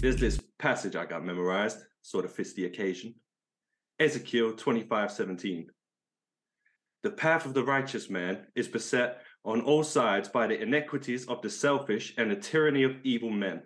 There's 0.00 0.16
this 0.16 0.40
passage 0.60 0.94
I 0.94 1.06
got 1.06 1.24
memorized, 1.24 1.78
sort 2.02 2.24
of 2.24 2.32
fits 2.32 2.52
the 2.52 2.66
occasion. 2.66 3.16
Ezekiel 3.98 4.52
25 4.52 5.10
17. 5.10 5.66
The 7.02 7.10
path 7.10 7.44
of 7.44 7.52
the 7.52 7.64
righteous 7.64 8.08
man 8.08 8.46
is 8.54 8.68
beset 8.68 9.22
on 9.44 9.60
all 9.62 9.82
sides 9.82 10.28
by 10.28 10.46
the 10.46 10.62
iniquities 10.62 11.26
of 11.26 11.42
the 11.42 11.50
selfish 11.50 12.14
and 12.16 12.30
the 12.30 12.36
tyranny 12.36 12.84
of 12.84 12.94
evil 13.02 13.30
men. 13.30 13.62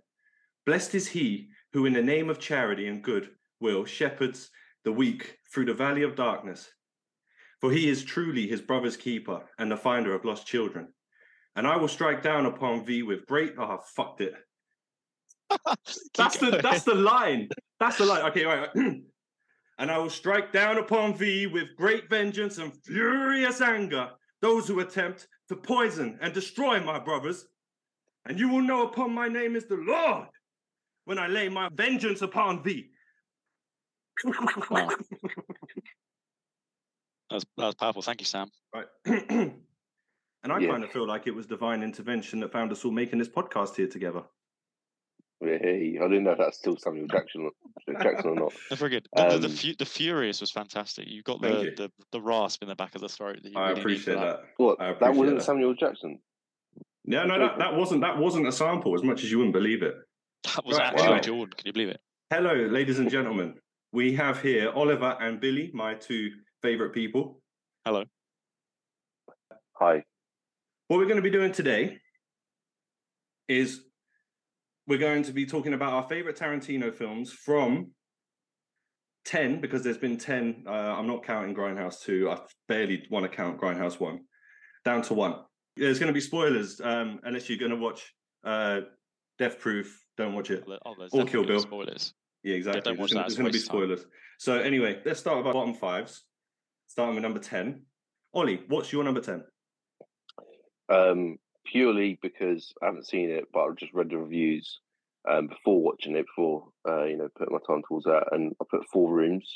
Blessed 0.64 0.94
is 0.94 1.08
he 1.08 1.50
who, 1.74 1.84
in 1.84 1.92
the 1.92 2.02
name 2.02 2.30
of 2.30 2.38
charity 2.38 2.88
and 2.88 3.04
good 3.04 3.28
will, 3.60 3.84
shepherds 3.84 4.50
the 4.84 4.92
weak 4.92 5.36
through 5.52 5.66
the 5.66 5.74
valley 5.74 6.02
of 6.02 6.16
darkness. 6.16 6.66
For 7.60 7.70
he 7.70 7.90
is 7.90 8.04
truly 8.04 8.46
his 8.46 8.62
brother's 8.62 8.96
keeper 8.96 9.42
and 9.58 9.70
the 9.70 9.76
finder 9.76 10.14
of 10.14 10.24
lost 10.24 10.46
children. 10.46 10.94
And 11.56 11.66
I 11.66 11.76
will 11.76 11.88
strike 11.88 12.22
down 12.22 12.46
upon 12.46 12.86
thee 12.86 13.02
with 13.02 13.26
great. 13.26 13.52
Ah, 13.58 13.66
oh, 13.68 13.74
I 13.74 13.78
fucked 13.94 14.22
it. 14.22 14.32
that's 16.16 16.38
the 16.38 16.60
that's 16.62 16.84
the 16.84 16.94
line. 16.94 17.48
That's 17.80 17.98
the 17.98 18.04
line. 18.06 18.24
Okay, 18.26 18.44
right. 18.44 18.68
and 18.74 19.90
I 19.90 19.98
will 19.98 20.10
strike 20.10 20.52
down 20.52 20.78
upon 20.78 21.16
thee 21.16 21.46
with 21.46 21.76
great 21.76 22.08
vengeance 22.10 22.58
and 22.58 22.72
furious 22.84 23.60
anger 23.60 24.10
those 24.40 24.66
who 24.68 24.80
attempt 24.80 25.28
to 25.48 25.56
poison 25.56 26.18
and 26.20 26.32
destroy 26.34 26.80
my 26.80 26.98
brothers. 26.98 27.46
And 28.26 28.38
you 28.38 28.48
will 28.48 28.62
know 28.62 28.86
upon 28.86 29.12
my 29.12 29.28
name 29.28 29.56
is 29.56 29.66
the 29.66 29.76
Lord 29.76 30.28
when 31.04 31.18
I 31.18 31.26
lay 31.26 31.48
my 31.48 31.68
vengeance 31.72 32.22
upon 32.22 32.62
thee. 32.62 32.90
Wow. 34.70 34.88
That 37.30 37.36
was, 37.36 37.44
that 37.56 37.64
was 37.64 37.74
powerful. 37.76 38.02
Thank 38.02 38.20
you, 38.20 38.26
Sam. 38.26 38.50
Right. 38.74 38.84
and 39.06 39.54
I 40.52 40.58
Yeah. 40.58 40.68
kind 40.68 40.84
of 40.84 40.90
feel 40.90 41.06
like 41.06 41.26
it 41.26 41.34
was 41.34 41.46
divine 41.46 41.82
intervention 41.82 42.40
that 42.40 42.52
found 42.52 42.70
us 42.72 42.84
all 42.84 42.90
making 42.90 43.18
this 43.20 43.28
podcast 43.30 43.74
here 43.74 43.86
together. 43.88 44.22
Hey, 45.42 45.98
I 46.00 46.06
didn't 46.08 46.24
know 46.24 46.32
if 46.32 46.38
that's 46.38 46.58
still 46.58 46.76
Samuel 46.76 47.08
Jackson, 47.08 47.50
Jackson 48.00 48.30
or 48.30 48.34
not. 48.36 48.52
That's 48.70 48.78
very 48.78 48.90
good. 48.92 49.08
The, 49.14 49.24
the, 49.24 49.38
the, 49.38 49.46
Um, 49.70 49.74
the 49.78 49.84
Furious 49.84 50.40
was 50.40 50.52
fantastic. 50.52 51.08
You 51.08 51.22
got 51.22 51.40
the, 51.42 51.62
you. 51.62 51.74
the, 51.76 51.90
the 52.12 52.20
rasp 52.20 52.62
in 52.62 52.68
the 52.68 52.76
back 52.76 52.94
of 52.94 53.00
the 53.00 53.08
throat. 53.08 53.40
That 53.42 53.50
you 53.52 53.58
I 53.58 53.70
really 53.70 53.80
appreciate 53.80 54.14
that. 54.14 54.42
What? 54.58 54.80
I 54.80 54.86
That 54.86 54.92
appreciate 54.94 55.16
wasn't 55.18 55.38
that. 55.38 55.44
Samuel 55.44 55.74
Jackson. 55.74 56.18
Yeah, 57.04 57.24
no, 57.24 57.38
that, 57.40 57.58
that 57.58 57.74
wasn't 57.74 58.02
that 58.02 58.16
wasn't 58.16 58.46
a 58.46 58.52
sample 58.52 58.94
as 58.94 59.02
much 59.02 59.24
as 59.24 59.30
you 59.32 59.38
wouldn't 59.38 59.54
believe 59.54 59.82
it. 59.82 59.94
That 60.54 60.64
was 60.64 60.78
Right, 60.78 60.86
actually 60.92 61.08
wow. 61.08 61.18
Jordan. 61.20 61.54
Can 61.56 61.66
you 61.66 61.72
believe 61.72 61.88
it? 61.88 62.00
Hello, 62.30 62.52
ladies 62.54 62.98
and 63.00 63.10
gentlemen. 63.16 63.54
We 63.92 64.14
have 64.14 64.40
here 64.40 64.70
Oliver 64.70 65.16
and 65.20 65.40
Billy, 65.40 65.70
my 65.74 65.94
two 65.94 66.30
favorite 66.62 66.92
people. 66.92 67.40
Hello. 67.84 68.04
Hi. 69.74 70.04
What 70.88 70.98
we're 70.98 71.04
going 71.04 71.16
to 71.16 71.22
be 71.22 71.30
doing 71.30 71.52
today 71.52 71.98
is 73.48 73.80
we're 74.86 74.98
going 74.98 75.22
to 75.24 75.32
be 75.32 75.46
talking 75.46 75.74
about 75.74 75.92
our 75.92 76.08
favorite 76.08 76.36
Tarantino 76.38 76.92
films 76.92 77.32
from 77.32 77.90
10, 79.24 79.60
because 79.60 79.82
there's 79.84 79.98
been 79.98 80.18
10. 80.18 80.64
Uh, 80.66 80.70
I'm 80.70 81.06
not 81.06 81.24
counting 81.24 81.54
Grindhouse 81.54 82.00
2. 82.02 82.30
I 82.30 82.38
barely 82.68 83.06
want 83.10 83.24
to 83.24 83.28
count 83.34 83.60
Grindhouse 83.60 84.00
1, 84.00 84.20
down 84.84 85.02
to 85.02 85.14
one. 85.14 85.36
There's 85.76 85.98
going 85.98 86.08
to 86.08 86.12
be 86.12 86.20
spoilers 86.20 86.80
um, 86.82 87.20
unless 87.22 87.48
you're 87.48 87.58
going 87.58 87.70
to 87.70 87.76
watch 87.76 88.12
uh, 88.44 88.80
Death 89.38 89.58
Proof. 89.60 89.98
Don't 90.18 90.34
watch 90.34 90.50
it. 90.50 90.64
Oh, 90.84 90.94
Or 91.12 91.24
Kill 91.24 91.44
Bill. 91.46 91.60
Spoilers. 91.60 92.12
Yeah, 92.42 92.56
exactly. 92.56 92.82
don't 92.82 92.96
There's 92.98 93.12
gonna- 93.12 93.22
There's 93.22 93.32
it's 93.32 93.38
going 93.38 93.46
to 93.46 93.52
be 93.52 93.58
waste 93.58 93.68
of 93.68 93.72
time. 93.72 93.80
spoilers. 93.82 94.06
So 94.38 94.58
anyway, 94.58 95.00
let's 95.04 95.20
start 95.20 95.38
with 95.38 95.46
our 95.46 95.52
bottom 95.52 95.74
fives. 95.74 96.24
Starting 96.88 97.14
with 97.14 97.22
number 97.22 97.38
10. 97.38 97.82
Ollie, 98.34 98.62
what's 98.68 98.92
your 98.92 99.04
number 99.04 99.20
10? 99.20 99.44
Um, 100.88 101.38
purely 101.66 102.18
because 102.22 102.72
I 102.82 102.86
haven't 102.86 103.06
seen 103.06 103.30
it, 103.30 103.44
but 103.52 103.60
I've 103.64 103.76
just 103.76 103.92
read 103.94 104.10
the 104.10 104.18
reviews 104.18 104.80
um, 105.28 105.46
before 105.46 105.82
watching 105.82 106.16
it, 106.16 106.26
before 106.26 106.68
uh, 106.88 107.04
you 107.04 107.16
know, 107.16 107.28
putting 107.36 107.52
my 107.54 107.60
time 107.66 107.82
towards 107.88 108.04
that, 108.06 108.24
and 108.32 108.52
I 108.60 108.64
put 108.70 108.88
four 108.92 109.12
rooms. 109.12 109.50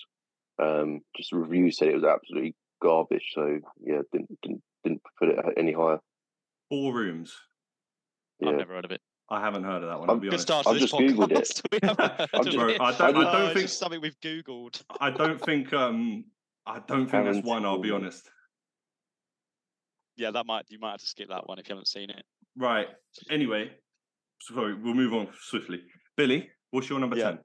Um, 0.62 1.00
just 1.16 1.30
the 1.30 1.38
reviews 1.38 1.78
said 1.78 1.88
it 1.88 1.94
was 1.94 2.04
absolutely 2.04 2.54
garbage, 2.82 3.32
so 3.34 3.58
yeah, 3.82 4.00
didn't 4.12 4.38
didn't, 4.42 4.62
didn't 4.84 5.02
put 5.18 5.28
it 5.28 5.38
any 5.56 5.72
higher. 5.72 5.98
Four 6.70 6.94
Rooms. 6.94 7.32
Yeah. 8.40 8.50
I've 8.50 8.56
never 8.56 8.74
heard 8.74 8.84
of 8.84 8.90
it. 8.90 9.00
I 9.30 9.40
haven't 9.40 9.64
heard 9.64 9.82
of 9.82 9.88
that 9.88 9.98
one. 10.00 10.08
I'm 10.10 10.16
I'll 10.16 10.20
be 10.20 10.26
Good 10.28 10.34
honest. 10.34 10.42
start 10.42 10.64
to 10.64 10.70
I've 10.70 10.80
this 10.80 10.90
just 10.90 10.94
Googled 10.94 11.30
it. 11.30 11.36
podcast. 11.38 11.62
We 11.72 11.78
haven't 11.82 12.28
I've 12.34 12.44
just- 12.44 12.56
Bro. 12.56 12.68
I 12.80 12.92
don't, 12.92 13.16
I 13.16 13.32
don't 13.32 13.44
it's 13.50 13.54
think 13.54 13.68
something 13.68 14.00
we've 14.00 14.18
googled. 14.20 14.82
I 15.00 15.10
don't 15.10 15.40
think 15.40 15.72
um 15.72 16.24
I 16.66 16.80
don't 16.86 17.08
think 17.08 17.24
that's 17.24 17.46
one, 17.46 17.64
I'll 17.64 17.78
be 17.78 17.90
honest. 17.92 18.28
Yeah, 20.16 20.30
that 20.30 20.46
might 20.46 20.64
you 20.68 20.78
might 20.78 20.92
have 20.92 21.00
to 21.00 21.06
skip 21.06 21.28
that 21.28 21.46
one 21.46 21.58
if 21.58 21.68
you 21.68 21.74
haven't 21.74 21.88
seen 21.88 22.10
it. 22.10 22.24
Right. 22.56 22.88
Anyway, 23.30 23.70
sorry, 24.40 24.74
we'll 24.74 24.94
move 24.94 25.12
on 25.12 25.28
swiftly. 25.40 25.82
Billy, 26.16 26.48
what's 26.70 26.88
your 26.88 26.98
number 26.98 27.16
Yeah. 27.16 27.32
10? 27.32 27.38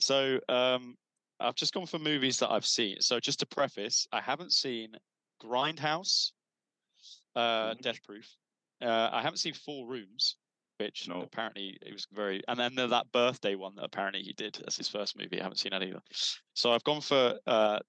So 0.00 0.40
um, 0.48 0.96
I've 1.38 1.54
just 1.54 1.74
gone 1.74 1.86
for 1.86 1.98
movies 1.98 2.38
that 2.38 2.50
I've 2.50 2.66
seen. 2.66 3.00
So 3.00 3.20
just 3.20 3.40
to 3.40 3.46
preface, 3.46 4.06
I 4.12 4.20
haven't 4.20 4.52
seen 4.52 4.92
Grindhouse, 5.42 6.32
uh, 7.34 7.74
Mhm. 7.74 7.80
Death 7.82 8.02
Proof. 8.02 8.26
Uh, 8.80 9.10
I 9.12 9.20
haven't 9.22 9.38
seen 9.38 9.52
Four 9.54 9.86
Rooms, 9.86 10.36
which 10.78 11.08
No. 11.08 11.20
apparently 11.22 11.78
it 11.82 11.92
was 11.92 12.06
very, 12.10 12.42
and 12.48 12.58
then 12.58 12.74
that 12.74 13.12
birthday 13.12 13.54
one 13.54 13.74
that 13.76 13.84
apparently 13.84 14.22
he 14.22 14.32
did 14.32 14.62
as 14.66 14.76
his 14.76 14.88
first 14.88 15.16
movie. 15.16 15.38
I 15.40 15.42
haven't 15.42 15.58
seen 15.58 15.70
that 15.70 15.82
either. 15.82 16.02
So 16.54 16.72
I've 16.72 16.84
gone 16.84 17.02
for. 17.02 17.38
Uh, 17.46 17.80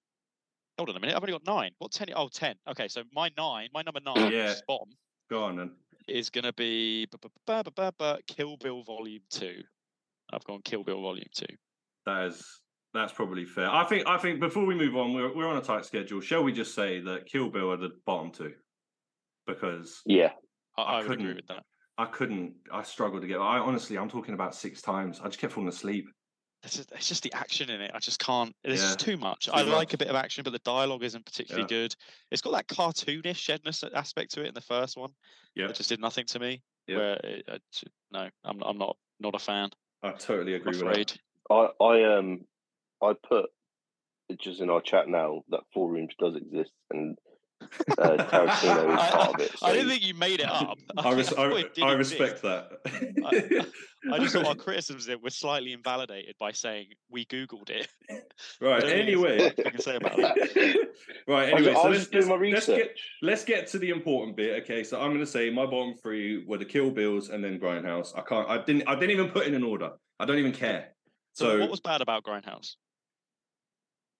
hold 0.78 0.88
on 0.90 0.96
a 0.96 1.00
minute, 1.00 1.16
I've 1.16 1.22
only 1.22 1.32
got 1.32 1.46
nine. 1.46 1.72
What 1.78 1.92
ten? 1.92 2.08
Oh, 2.14 2.28
10. 2.28 2.54
Okay, 2.70 2.88
so 2.88 3.02
my 3.12 3.30
nine, 3.36 3.68
my 3.74 3.82
number 3.82 4.00
nine, 4.00 4.32
Yeah. 4.32 4.50
is 4.52 4.62
bottom 4.66 4.88
Go 5.30 5.44
on 5.44 5.56
then. 5.56 5.76
is 6.06 6.30
going 6.30 6.44
to 6.44 6.52
be 6.54 7.06
bu- 7.06 7.18
bu- 7.18 7.28
bu- 7.46 7.62
bu- 7.64 7.70
bu- 7.70 7.92
bu- 7.98 8.22
Kill 8.26 8.56
Bill 8.56 8.82
Volume 8.84 9.22
Two. 9.28 9.62
I've 10.32 10.44
gone 10.44 10.60
Kill 10.62 10.84
Bill 10.84 11.02
Volume 11.02 11.26
Two. 11.34 11.54
That 12.06 12.26
is 12.26 12.60
that's 12.94 13.12
probably 13.12 13.44
fair. 13.44 13.68
I 13.70 13.84
think 13.84 14.06
I 14.06 14.16
think 14.18 14.40
before 14.40 14.64
we 14.64 14.74
move 14.74 14.96
on, 14.96 15.12
we're 15.12 15.34
we're 15.34 15.48
on 15.48 15.56
a 15.58 15.62
tight 15.62 15.84
schedule. 15.84 16.20
Shall 16.20 16.42
we 16.44 16.52
just 16.52 16.74
say 16.74 17.00
that 17.00 17.26
Kill 17.26 17.50
Bill 17.50 17.70
are 17.72 17.76
the 17.76 17.90
bottom 18.06 18.30
two? 18.30 18.54
Because 19.46 20.00
Yeah, 20.06 20.32
I, 20.76 20.82
I 20.82 20.98
I, 21.00 21.02
couldn't- 21.02 21.34
with 21.34 21.46
that. 21.48 21.62
I 21.98 22.04
couldn't 22.06 22.54
I 22.72 22.82
struggled 22.84 23.22
to 23.22 23.28
get 23.28 23.38
I 23.40 23.58
honestly 23.58 23.98
I'm 23.98 24.08
talking 24.08 24.34
about 24.34 24.54
six 24.54 24.80
times. 24.80 25.18
I 25.20 25.24
just 25.24 25.40
kept 25.40 25.52
falling 25.54 25.68
asleep. 25.68 26.06
It's 26.64 26.76
just, 26.76 26.90
it's 26.92 27.08
just 27.08 27.22
the 27.22 27.32
action 27.34 27.70
in 27.70 27.80
it. 27.80 27.92
I 27.94 27.98
just 28.00 28.18
can't. 28.18 28.54
It's 28.64 28.82
just 28.82 29.00
Yeah, 29.00 29.14
too 29.14 29.16
much. 29.16 29.46
too 29.46 29.52
I 29.52 29.62
like 29.62 29.94
a 29.94 29.98
bit 29.98 30.08
of 30.08 30.16
action, 30.16 30.42
but 30.42 30.52
the 30.52 30.58
dialogue 30.60 31.04
isn't 31.04 31.24
particularly 31.24 31.62
Yeah. 31.70 31.82
good. 31.84 31.96
It's 32.32 32.42
got 32.42 32.52
that 32.52 32.66
cartoonish 32.66 33.36
shedness 33.36 33.84
aspect 33.94 34.32
to 34.34 34.42
it 34.42 34.48
in 34.48 34.54
the 34.54 34.60
first 34.60 34.96
one. 34.96 35.10
Yeah. 35.54 35.68
It 35.68 35.76
just 35.76 35.88
did 35.88 36.00
nothing 36.00 36.26
to 36.26 36.38
me. 36.40 36.62
Yeah. 36.88 36.96
Where 36.96 37.12
it, 37.22 37.44
it, 37.46 37.62
j- 37.72 37.86
no, 38.10 38.28
I'm 38.44 38.62
I'm 38.62 38.78
not 38.78 38.96
not 39.20 39.34
a 39.34 39.38
fan. 39.38 39.70
I 40.02 40.12
totally 40.12 40.54
I'm 40.54 40.60
agree 40.60 40.82
with 40.82 40.94
that. 41.08 41.18
I 41.50 41.84
I 41.84 42.16
um 42.16 42.44
I 43.02 43.12
put 43.12 43.50
it 44.28 44.40
just 44.40 44.60
in 44.60 44.68
our 44.70 44.80
chat 44.80 45.08
now 45.08 45.42
that 45.50 45.60
four 45.72 45.88
rooms 45.90 46.14
does 46.18 46.34
exist 46.34 46.72
and 46.90 47.16
uh, 47.98 48.16
Tarantino 48.16 48.92
is 48.94 48.98
I- 48.98 49.10
part 49.10 49.34
of 49.34 49.40
it. 49.40 49.50
I 49.62 49.72
didn't 49.72 49.88
think 49.88 50.04
you 50.04 50.14
made 50.14 50.40
it 50.40 50.48
up. 50.48 50.78
I, 50.96 51.12
res- 51.12 51.32
I, 51.38 51.42
I 51.42 51.58
exist. 51.58 51.82
respect 52.20 52.42
that. 52.42 53.68
I 54.12 54.18
just 54.18 54.34
thought 54.34 54.46
our 54.46 54.54
criticisms 54.54 55.06
of 55.06 55.12
it 55.12 55.22
were 55.22 55.30
slightly 55.30 55.72
invalidated 55.72 56.36
by 56.38 56.52
saying 56.52 56.86
we 57.10 57.24
googled 57.26 57.70
it. 57.70 57.88
right. 58.60 58.76
I 58.76 58.80
don't 58.80 58.80
think 58.80 58.82
there's 58.82 58.92
Anyway, 58.92 59.52
I 59.66 59.70
can 59.70 59.80
say 59.80 59.96
about 59.96 60.16
that. 60.16 60.88
right. 61.26 61.52
Anyway, 61.52 61.72
I 61.72 61.74
so 61.74 61.88
let's, 61.88 61.98
just 62.06 62.12
doing 62.12 62.28
my 62.28 62.34
let's, 62.36 62.52
let's 62.52 62.68
research. 62.68 62.86
get 62.86 62.96
let's 63.22 63.44
get 63.44 63.66
to 63.68 63.78
the 63.78 63.90
important 63.90 64.36
bit. 64.36 64.62
Okay, 64.62 64.84
so 64.84 65.00
I'm 65.00 65.08
going 65.08 65.18
to 65.20 65.26
say 65.26 65.50
my 65.50 65.66
bottom 65.66 65.94
three 66.02 66.44
were 66.46 66.58
the 66.58 66.64
Kill 66.64 66.90
Bills 66.90 67.28
and 67.30 67.42
then 67.42 67.58
Grindhouse. 67.58 68.16
I 68.16 68.22
can't. 68.22 68.48
I 68.48 68.58
didn't. 68.64 68.88
I 68.88 68.94
didn't 68.94 69.10
even 69.10 69.30
put 69.30 69.46
in 69.46 69.54
an 69.54 69.64
order. 69.64 69.90
I 70.20 70.24
don't 70.24 70.38
even 70.38 70.52
care. 70.52 70.90
So, 71.34 71.50
So 71.50 71.58
what 71.60 71.70
was 71.70 71.80
bad 71.80 72.00
about 72.00 72.22
Grindhouse? 72.24 72.76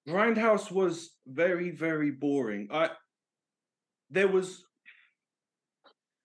Grindhouse 0.08 0.70
was 0.70 1.10
very 1.26 1.70
very 1.70 2.10
boring. 2.10 2.68
I 2.72 2.90
there 4.10 4.28
was. 4.28 4.64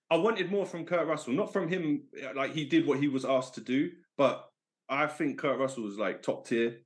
I 0.10 0.18
wanted 0.18 0.52
more 0.52 0.66
from 0.66 0.86
Kurt 0.86 1.08
Russell, 1.08 1.34
not 1.34 1.52
from 1.52 1.68
him. 1.68 2.04
uh, 2.24 2.34
Like 2.36 2.54
he 2.54 2.66
did 2.66 2.86
what 2.86 3.00
he 3.00 3.08
was 3.08 3.26
asked 3.26 3.56
to 3.56 3.62
do, 3.62 3.92
but 4.18 4.48
I 4.90 5.08
think 5.08 5.40
Kurt 5.40 5.58
Russell 5.60 5.84
was 5.84 5.98
like 5.98 6.22
top 6.22 6.48
tier. 6.48 6.82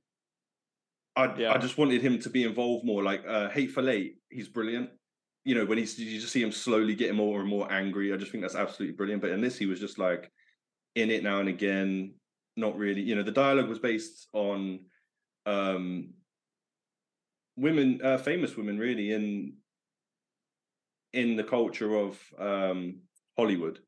I 1.16 1.34
Yeah. 1.36 1.52
I 1.52 1.58
just 1.58 1.76
wanted 1.78 2.00
him 2.00 2.18
to 2.20 2.30
be 2.30 2.44
involved 2.44 2.84
more. 2.86 3.02
Like 3.02 3.24
uh, 3.26 3.48
Hateful 3.50 3.90
Eight, 3.90 4.16
he's 4.30 4.48
brilliant. 4.48 4.90
You 5.44 5.54
know 5.54 5.64
when 5.66 5.78
he's 5.78 5.98
you 5.98 6.20
just 6.20 6.32
see 6.32 6.42
him 6.42 6.52
slowly 6.52 6.94
getting 6.94 7.16
more 7.16 7.40
and 7.40 7.48
more 7.48 7.70
angry. 7.70 8.12
I 8.12 8.16
just 8.16 8.32
think 8.32 8.42
that's 8.42 8.54
absolutely 8.54 8.96
brilliant. 8.96 9.22
But 9.22 9.30
in 9.30 9.40
this, 9.40 9.56
he 9.58 9.66
was 9.66 9.80
just 9.80 9.98
like 9.98 10.30
in 10.94 11.10
it 11.10 11.22
now 11.22 11.40
and 11.40 11.48
again. 11.48 12.14
Not 12.56 12.76
really. 12.76 13.02
You 13.02 13.14
know 13.14 13.22
the 13.22 13.32
dialogue 13.32 13.68
was 13.68 13.78
based 13.78 14.28
on 14.32 14.80
um 15.46 16.10
women, 17.56 18.00
uh, 18.02 18.18
famous 18.18 18.56
women, 18.56 18.78
really 18.78 19.12
in 19.12 19.54
in 21.12 21.36
the 21.36 21.44
culture 21.44 21.94
of 21.96 22.18
um 22.38 23.00
Hollywood, 23.36 23.78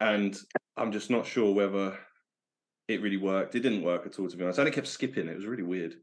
and 0.00 0.36
I'm 0.76 0.92
just 0.92 1.10
not 1.10 1.26
sure 1.26 1.52
whether 1.54 1.98
it 2.88 3.02
really 3.02 3.16
worked. 3.16 3.54
It 3.54 3.60
didn't 3.60 3.82
work 3.82 4.06
at 4.06 4.18
all, 4.18 4.28
to 4.28 4.36
be 4.36 4.44
honest. 4.44 4.58
And 4.58 4.68
it 4.68 4.74
kept 4.74 4.86
skipping. 4.86 5.28
It 5.28 5.36
was 5.36 5.46
really 5.46 5.62
weird. 5.62 5.94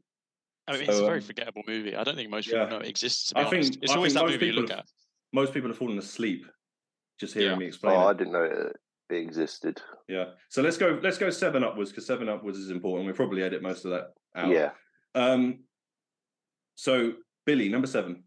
I 0.68 0.72
mean, 0.72 0.82
it's 0.82 0.98
a 0.98 1.04
very 1.04 1.18
um, 1.18 1.24
forgettable 1.24 1.62
movie. 1.66 1.96
I 1.96 2.04
don't 2.04 2.16
think 2.16 2.30
most 2.30 2.46
people 2.46 2.60
yeah. 2.60 2.68
know 2.68 2.78
it 2.78 2.88
exists. 2.88 3.28
To 3.28 3.34
be 3.34 3.40
I 3.40 3.44
think- 3.44 3.54
honest, 3.64 3.78
it's 3.82 3.92
I 3.92 3.96
always 3.96 4.12
think 4.12 4.20
that 4.20 4.24
most 4.24 4.32
movie 4.34 4.46
you 4.46 4.52
people 4.52 4.62
look 4.62 4.70
have- 4.70 4.78
at. 4.80 4.86
Most 5.32 5.54
people 5.54 5.68
have 5.70 5.78
fallen 5.78 5.98
asleep 5.98 6.46
just 7.20 7.34
hearing 7.34 7.50
Yeah. 7.50 7.56
me 7.56 7.66
explain 7.66 7.96
Oh, 7.96 8.06
I 8.06 8.12
didn't 8.12 8.32
know 8.32 8.44
it. 8.44 8.76
it 9.10 9.16
existed. 9.16 9.80
Yeah. 10.08 10.26
So 10.50 10.62
let's 10.62 10.76
go. 10.76 10.98
Let's 11.02 11.18
go 11.18 11.30
seven 11.30 11.64
upwards 11.64 11.90
because 11.90 12.06
seven 12.06 12.28
upwards 12.28 12.58
is 12.58 12.70
important. 12.70 13.06
We'll 13.06 13.14
probably 13.16 13.42
edit 13.42 13.62
most 13.62 13.84
of 13.84 13.90
that 13.92 14.08
out. 14.36 14.50
Yeah. 14.50 14.70
Um. 15.14 15.64
So 16.76 17.14
Billy, 17.44 17.68
number 17.68 17.86
seven. 17.86 18.24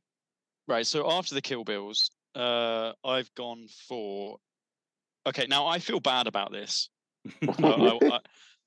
Right. 0.70 0.86
So 0.88 1.10
after 1.12 1.34
the 1.36 1.42
Kill 1.42 1.64
Bills, 1.64 2.12
uh, 2.36 2.94
I've 3.04 3.34
gone 3.36 3.68
for. 3.88 4.38
Okay, 5.28 5.48
now 5.50 5.66
I 5.68 5.80
feel 5.80 6.00
bad 6.00 6.28
about 6.28 6.52
this 6.52 6.90
I- 7.42 7.48
I- 7.48 7.52
I- 8.14 8.20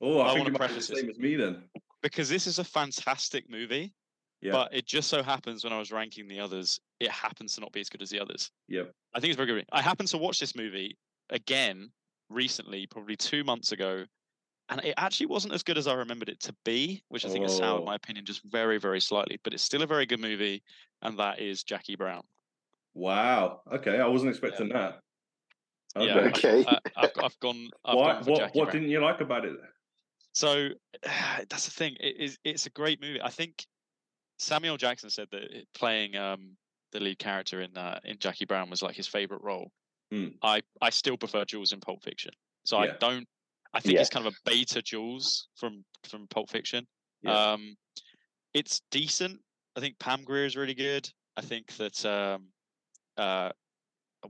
oh, 0.03 0.19
I, 0.19 0.31
I 0.31 0.35
think 0.35 0.39
wanna 0.39 0.45
you 0.45 0.45
might 0.45 0.45
be 0.45 0.51
the 0.51 0.59
preface 0.59 0.89
this. 0.89 1.01
same 1.01 1.09
as 1.09 1.19
me 1.19 1.37
then. 1.37 1.63
because 2.03 2.29
this 2.29 2.47
is 2.47 2.59
a 2.59 2.65
fantastic 2.65 3.49
movie. 3.49 3.95
Yeah. 4.43 4.53
But 4.53 4.75
it 4.75 4.85
just 4.87 5.09
so 5.09 5.23
happens 5.23 5.63
when 5.63 5.73
I 5.73 5.79
was 5.79 5.93
ranking 5.93 6.27
the 6.27 6.41
others, 6.41 6.81
it 6.99 7.11
happens 7.13 7.55
to 7.55 7.61
not 7.61 7.71
be 7.71 7.81
as 7.81 7.89
good 7.89 8.03
as 8.03 8.11
the 8.11 8.19
others. 8.21 8.51
Yep. 8.69 8.91
I 9.15 9.21
think 9.21 9.31
it's 9.31 9.37
very 9.37 9.47
good. 9.47 9.65
I 9.71 9.81
happened 9.81 10.09
to 10.09 10.19
watch 10.19 10.41
this 10.41 10.57
movie 10.57 10.99
again 11.31 11.91
recently, 12.29 12.89
probably 12.89 13.15
two 13.15 13.45
months 13.45 13.71
ago, 13.71 14.05
and 14.73 14.85
it 14.87 14.95
actually 14.97 15.27
wasn't 15.27 15.53
as 15.55 15.63
good 15.63 15.77
as 15.77 15.87
I 15.87 15.95
remembered 15.95 16.29
it 16.29 16.41
to 16.41 16.55
be, 16.65 17.03
which 17.09 17.25
I 17.25 17.29
think 17.29 17.45
has 17.45 17.55
Oh. 17.55 17.59
soured 17.59 17.85
my 17.85 17.95
opinion 17.95 18.25
just 18.25 18.43
very, 18.45 18.79
very 18.79 19.01
slightly. 19.01 19.39
But 19.45 19.53
it's 19.55 19.63
still 19.63 19.83
a 19.83 19.87
very 19.87 20.07
good 20.07 20.21
movie, 20.21 20.63
and 21.03 21.19
that 21.19 21.39
is 21.41 21.63
Jackie 21.63 21.97
Brown. 21.97 22.23
Wow. 22.95 23.63
Okay, 23.71 23.99
I 24.01 24.07
wasn't 24.07 24.31
expecting 24.31 24.69
that. 24.71 25.01
Okay. 25.95 26.07
Yeah, 26.07 26.29
Okay. 26.29 26.65
I, 26.67 26.79
I've, 26.97 27.11
I've 27.23 27.39
gone. 27.41 27.71
I've 27.85 27.97
Why, 27.97 28.13
gone 28.15 28.25
what 28.25 28.41
what 28.41 28.53
Brown. 28.55 28.71
didn't 28.73 28.89
you 28.89 29.01
like 29.01 29.21
about 29.21 29.45
it? 29.45 29.57
So 30.33 30.71
that's 31.03 31.67
the 31.67 31.71
thing. 31.71 31.97
It 32.01 32.17
is. 32.19 32.39
It's 32.45 32.67
a 32.67 32.71
great 32.71 33.01
movie. 33.01 33.21
I 33.21 33.29
think 33.31 33.67
Samuel 34.39 34.79
Jackson 34.79 35.11
said 35.11 35.29
that 35.33 35.67
playing 35.75 36.17
um, 36.17 36.57
the 36.93 37.01
lead 37.01 37.19
character 37.19 37.61
in 37.61 37.77
uh, 37.77 38.01
in 38.05 38.19
Jackie 38.19 38.47
Brown 38.47 38.71
was 38.71 38.83
like 38.83 38.97
his 38.97 39.07
favorite 39.07 39.43
role. 39.43 39.71
Hmm. 40.11 40.29
I 40.43 40.63
I 40.81 40.91
still 40.91 41.17
prefer 41.19 41.45
Jules 41.45 41.73
in 41.73 41.81
Pulp 41.81 42.03
Fiction. 42.03 42.33
So 42.65 42.79
I 42.79 42.89
don't. 42.99 43.29
I 43.75 43.81
think 43.81 43.95
Yeah. 43.95 44.01
it's 44.01 44.11
kind 44.11 44.27
of 44.27 44.35
a 44.35 44.51
beta 44.51 44.83
Jules 44.83 45.49
from 45.57 45.85
from 46.05 46.27
Pulp 46.29 46.51
Fiction. 46.51 46.87
Yeah. 47.23 47.53
Um, 47.53 47.77
it's 48.55 48.83
decent. 48.91 49.41
I 49.77 49.81
think 49.81 49.99
Pam 49.99 50.25
Grier 50.25 50.45
is 50.45 50.57
really 50.57 50.75
good. 50.75 51.09
I 51.37 51.41
think 51.41 51.75
that 51.77 52.05
um, 52.05 52.49
uh, 53.17 53.51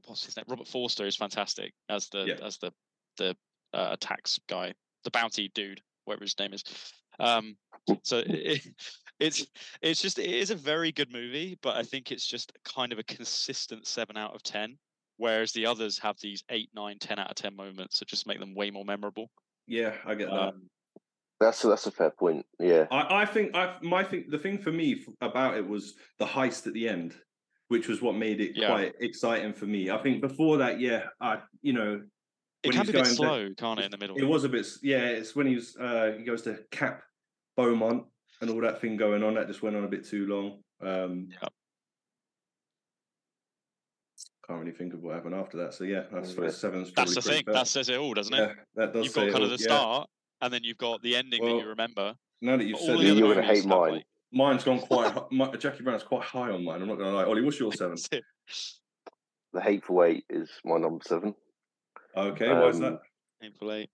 what's 0.06 0.24
his 0.24 0.36
name? 0.36 0.44
Robert 0.48 0.68
Forster 0.68 1.06
is 1.06 1.16
fantastic 1.16 1.72
as 1.88 2.08
the 2.10 2.24
Yeah. 2.26 2.46
as 2.46 2.58
the 2.58 2.72
the 3.16 3.36
uh, 3.72 3.96
tax 4.00 4.38
guy, 4.48 4.72
the 5.04 5.10
bounty 5.10 5.50
dude, 5.54 5.82
whatever 6.04 6.24
his 6.24 6.38
name 6.38 6.52
is. 6.52 6.62
Um, 7.18 7.56
so 8.02 8.18
it, 8.26 8.62
it's 9.18 9.46
it's 9.80 10.00
just 10.00 10.18
it 10.18 10.30
is 10.30 10.50
a 10.50 10.54
very 10.56 10.92
good 10.92 11.12
movie, 11.12 11.58
but 11.62 11.76
I 11.76 11.82
think 11.82 12.12
it's 12.12 12.26
just 12.26 12.52
kind 12.64 12.92
of 12.92 12.98
a 12.98 13.04
consistent 13.04 13.86
seven 13.86 14.16
out 14.16 14.34
of 14.34 14.42
ten. 14.42 14.78
Whereas 15.22 15.52
the 15.52 15.66
others 15.66 16.00
have 16.00 16.16
these 16.20 16.42
eight, 16.50 16.70
nine, 16.74 16.98
ten 16.98 17.16
out 17.20 17.30
of 17.30 17.36
ten 17.36 17.54
moments 17.54 18.00
that 18.00 18.08
just 18.08 18.26
make 18.26 18.40
them 18.40 18.56
way 18.56 18.72
more 18.72 18.84
memorable. 18.84 19.30
Yeah, 19.68 19.94
I 20.04 20.16
get 20.16 20.28
that. 20.28 20.48
Um, 20.48 20.62
That's 21.38 21.62
that's 21.62 21.86
a 21.86 21.92
fair 21.92 22.10
point. 22.10 22.44
Yeah. 22.58 22.86
I, 22.90 23.22
I 23.22 23.24
think 23.24 23.54
I 23.54 23.76
my 23.82 24.02
thing 24.02 24.24
the 24.30 24.38
thing 24.38 24.58
for 24.58 24.72
me 24.72 25.04
about 25.20 25.56
it 25.56 25.64
was 25.64 25.94
the 26.18 26.26
heist 26.26 26.66
at 26.66 26.72
the 26.72 26.88
end, 26.88 27.14
which 27.68 27.86
was 27.86 28.02
what 28.02 28.16
made 28.16 28.40
it 28.40 28.56
Yeah. 28.56 28.66
quite 28.66 28.94
exciting 28.98 29.52
for 29.52 29.66
me. 29.66 29.90
I 29.90 29.98
think 29.98 30.22
before 30.22 30.56
that, 30.58 30.80
yeah, 30.80 31.04
I 31.20 31.38
you 31.60 31.72
know 31.72 32.02
it 32.64 32.66
when 32.66 32.72
can 32.72 32.80
he's 32.80 32.90
be 32.90 32.98
a 32.98 33.02
bit 33.02 33.04
going 33.04 33.14
slow, 33.14 33.48
can't 33.56 33.78
it, 33.78 33.84
in 33.84 33.90
the 33.92 33.98
middle? 33.98 34.16
it 34.16 34.24
was 34.24 34.42
a 34.42 34.48
bit 34.48 34.66
yeah. 34.82 35.04
It's 35.06 35.36
when 35.36 35.46
he 35.46 35.54
was 35.54 35.76
uh 35.76 36.14
he 36.18 36.24
goes 36.24 36.42
to 36.42 36.58
Cap 36.72 37.00
Beaumont 37.56 38.06
and 38.40 38.50
all 38.50 38.60
that 38.62 38.80
thing 38.80 38.96
going 38.96 39.22
on 39.22 39.34
that 39.34 39.46
just 39.46 39.62
went 39.62 39.76
on 39.76 39.84
a 39.84 39.88
bit 39.88 40.04
too 40.04 40.26
long. 40.26 40.64
Um, 40.80 41.28
Yeah. 41.30 41.48
Can't 44.46 44.58
really 44.60 44.72
think 44.72 44.92
of 44.94 45.02
what 45.02 45.14
happened 45.14 45.34
after 45.34 45.56
that. 45.58 45.72
So 45.74 45.84
yeah, 45.84 46.02
that's 46.12 46.34
Yeah. 46.36 46.48
seven's. 46.50 46.92
That's 46.92 47.14
the 47.14 47.20
pretty 47.20 47.36
thing. 47.36 47.44
fair. 47.44 47.54
That 47.54 47.68
says 47.68 47.88
it 47.88 47.98
all, 47.98 48.12
doesn't 48.14 48.34
it? 48.34 48.38
yeah, 48.38 48.54
that 48.74 48.92
does 48.92 49.04
You've 49.04 49.12
say 49.12 49.20
got 49.22 49.28
it 49.28 49.32
kind 49.32 49.44
of 49.44 49.50
all, 49.50 49.56
the 49.56 49.62
yeah. 49.62 49.66
start, 49.76 50.10
and 50.40 50.52
then 50.52 50.64
you've 50.64 50.78
got 50.78 51.00
the 51.02 51.16
ending 51.16 51.44
that 51.44 51.50
you 51.50 51.66
remember. 51.68 52.14
Now 52.40 52.56
that 52.56 52.64
you've 52.64 52.78
but 52.78 52.86
said 52.86 52.94
all 52.96 53.00
it, 53.02 53.16
You're 53.16 53.34
gonna 53.34 53.46
hate 53.46 53.64
mine. 53.64 53.92
like- 53.92 54.06
mine's 54.32 54.64
gone 54.64 54.80
quite. 54.80 55.12
hi- 55.12 55.26
My, 55.30 55.50
Jackie 55.56 55.84
Brown's 55.84 56.02
quite 56.02 56.24
high 56.24 56.50
on 56.50 56.64
mine. 56.64 56.82
I'm 56.82 56.88
not 56.88 56.98
gonna 56.98 57.12
lie. 57.12 57.24
Ollie, 57.24 57.42
what's 57.42 57.60
your 57.60 57.72
seven? 57.72 57.96
The 59.52 59.60
Hateful 59.60 60.02
Eight 60.04 60.24
is 60.30 60.50
my 60.64 60.78
number 60.78 61.04
seven. 61.06 61.34
Okay, 62.16 62.48
why 62.48 62.68
is 62.68 62.78
that? 62.80 62.92
Um, 62.94 62.98
Hateful 63.40 63.72
Eight. 63.72 63.90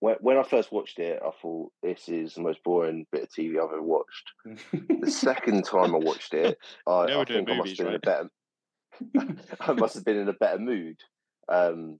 When 0.00 0.16
when 0.20 0.38
I 0.38 0.42
first 0.44 0.72
watched 0.72 0.98
it, 0.98 1.20
I 1.24 1.30
thought 1.42 1.72
this 1.82 2.08
is 2.08 2.34
the 2.34 2.40
most 2.42 2.62
boring 2.64 3.06
bit 3.12 3.24
of 3.24 3.28
TV 3.28 3.56
I've 3.58 3.72
ever 3.72 3.82
watched. 3.82 4.32
The 5.00 5.10
second 5.10 5.64
time 5.64 5.94
I 5.94 5.98
watched 5.98 6.32
it, 6.34 6.56
I, 6.86 7.04
I 7.20 7.24
think 7.24 7.50
I 7.50 7.56
must 7.56 7.68
have 7.70 7.76
been 7.78 7.86
in 7.86 7.92
right? 7.92 7.94
a 7.96 7.98
better. 8.00 8.30
I 9.60 9.72
must 9.72 9.94
have 9.94 10.04
been 10.04 10.18
in 10.18 10.28
a 10.28 10.34
better 10.34 10.58
mood. 10.58 10.96
Um, 11.48 11.98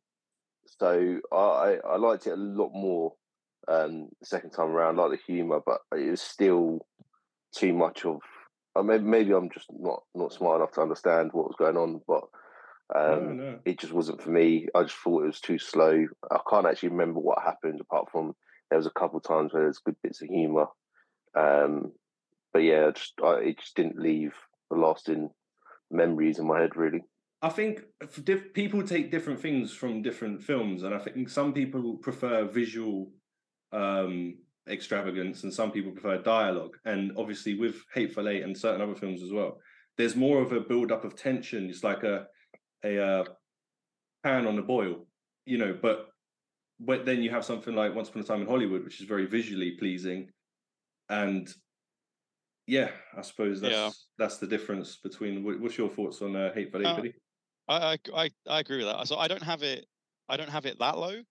so 0.66 1.18
I, 1.32 1.78
I 1.86 1.96
liked 1.96 2.26
it 2.26 2.32
a 2.32 2.36
lot 2.36 2.72
more 2.72 3.14
um, 3.68 4.08
the 4.20 4.26
second 4.26 4.50
time 4.50 4.70
around. 4.70 4.98
I 4.98 5.04
like 5.04 5.20
the 5.20 5.32
humour, 5.32 5.60
but 5.64 5.80
it 5.96 6.10
was 6.10 6.22
still 6.22 6.86
too 7.54 7.72
much 7.72 8.04
of. 8.04 8.20
I 8.74 8.80
maybe, 8.80 9.04
maybe 9.04 9.32
I'm 9.32 9.50
just 9.50 9.66
not 9.70 10.02
not 10.14 10.32
smart 10.32 10.56
enough 10.56 10.72
to 10.72 10.80
understand 10.80 11.30
what 11.32 11.46
was 11.46 11.56
going 11.58 11.76
on, 11.76 12.00
but 12.08 12.22
um, 12.94 13.36
no, 13.36 13.44
no. 13.44 13.58
it 13.64 13.78
just 13.78 13.92
wasn't 13.92 14.22
for 14.22 14.30
me. 14.30 14.68
I 14.74 14.82
just 14.84 14.96
thought 14.96 15.24
it 15.24 15.26
was 15.26 15.40
too 15.40 15.58
slow. 15.58 16.06
I 16.30 16.38
can't 16.48 16.66
actually 16.66 16.90
remember 16.90 17.20
what 17.20 17.42
happened 17.42 17.80
apart 17.80 18.10
from 18.10 18.34
there 18.70 18.78
was 18.78 18.86
a 18.86 18.90
couple 18.90 19.18
of 19.18 19.24
times 19.24 19.52
where 19.52 19.64
there's 19.64 19.78
good 19.78 19.96
bits 20.02 20.22
of 20.22 20.28
humour. 20.28 20.66
Um, 21.34 21.92
but 22.54 22.60
yeah, 22.60 22.90
just 22.94 23.12
I, 23.22 23.34
it 23.34 23.58
just 23.58 23.76
didn't 23.76 23.98
leave 23.98 24.32
the 24.70 24.76
lasting 24.76 25.28
memories 25.92 26.38
in 26.38 26.46
my 26.46 26.60
head 26.60 26.76
really. 26.76 27.02
I 27.42 27.48
think 27.48 27.80
diff- 28.22 28.54
people 28.54 28.82
take 28.84 29.10
different 29.10 29.40
things 29.40 29.72
from 29.72 30.00
different 30.00 30.42
films, 30.42 30.84
and 30.84 30.94
I 30.94 30.98
think 30.98 31.28
some 31.28 31.52
people 31.52 31.96
prefer 31.96 32.44
visual 32.44 33.10
um, 33.72 34.36
extravagance, 34.68 35.42
and 35.42 35.52
some 35.52 35.72
people 35.72 35.90
prefer 35.90 36.22
dialogue. 36.22 36.76
And 36.84 37.12
obviously, 37.16 37.58
with 37.58 37.76
Hateful 37.92 38.28
Eight 38.28 38.44
and 38.44 38.56
certain 38.56 38.80
other 38.80 38.94
films 38.94 39.22
as 39.24 39.32
well, 39.32 39.58
there's 39.98 40.14
more 40.14 40.40
of 40.40 40.52
a 40.52 40.60
build 40.60 40.92
up 40.92 41.04
of 41.04 41.16
tension. 41.16 41.68
It's 41.68 41.82
like 41.82 42.04
a 42.04 42.26
a 42.84 43.04
uh, 43.04 43.24
pan 44.22 44.46
on 44.46 44.54
the 44.54 44.62
boil, 44.62 45.06
you 45.44 45.58
know. 45.58 45.76
But 45.80 46.08
but 46.78 47.04
then 47.04 47.22
you 47.22 47.30
have 47.30 47.44
something 47.44 47.74
like 47.74 47.94
Once 47.94 48.08
Upon 48.08 48.22
a 48.22 48.24
Time 48.24 48.42
in 48.42 48.46
Hollywood, 48.46 48.84
which 48.84 49.00
is 49.00 49.08
very 49.08 49.26
visually 49.26 49.72
pleasing, 49.72 50.28
and 51.08 51.52
yeah, 52.72 52.90
I 53.16 53.20
suppose 53.20 53.60
that's 53.60 53.72
Yeah. 53.72 53.90
that's 54.18 54.38
the 54.38 54.46
difference 54.46 54.96
between. 54.96 55.44
What's 55.44 55.76
your 55.76 55.90
thoughts 55.90 56.22
on 56.22 56.34
uh, 56.34 56.52
Hateful 56.54 56.80
Eight, 56.80 56.86
Uh, 56.86 56.96
Billy? 56.96 57.14
I, 57.68 57.98
I 58.14 58.30
I 58.48 58.60
agree 58.60 58.78
with 58.78 58.86
that. 58.86 59.06
So 59.06 59.16
I 59.16 59.28
don't 59.28 59.42
have 59.42 59.62
it. 59.62 59.86
I 60.28 60.36
don't 60.38 60.48
have 60.50 60.64
it 60.66 60.78
that 60.78 60.96
low, 60.96 61.22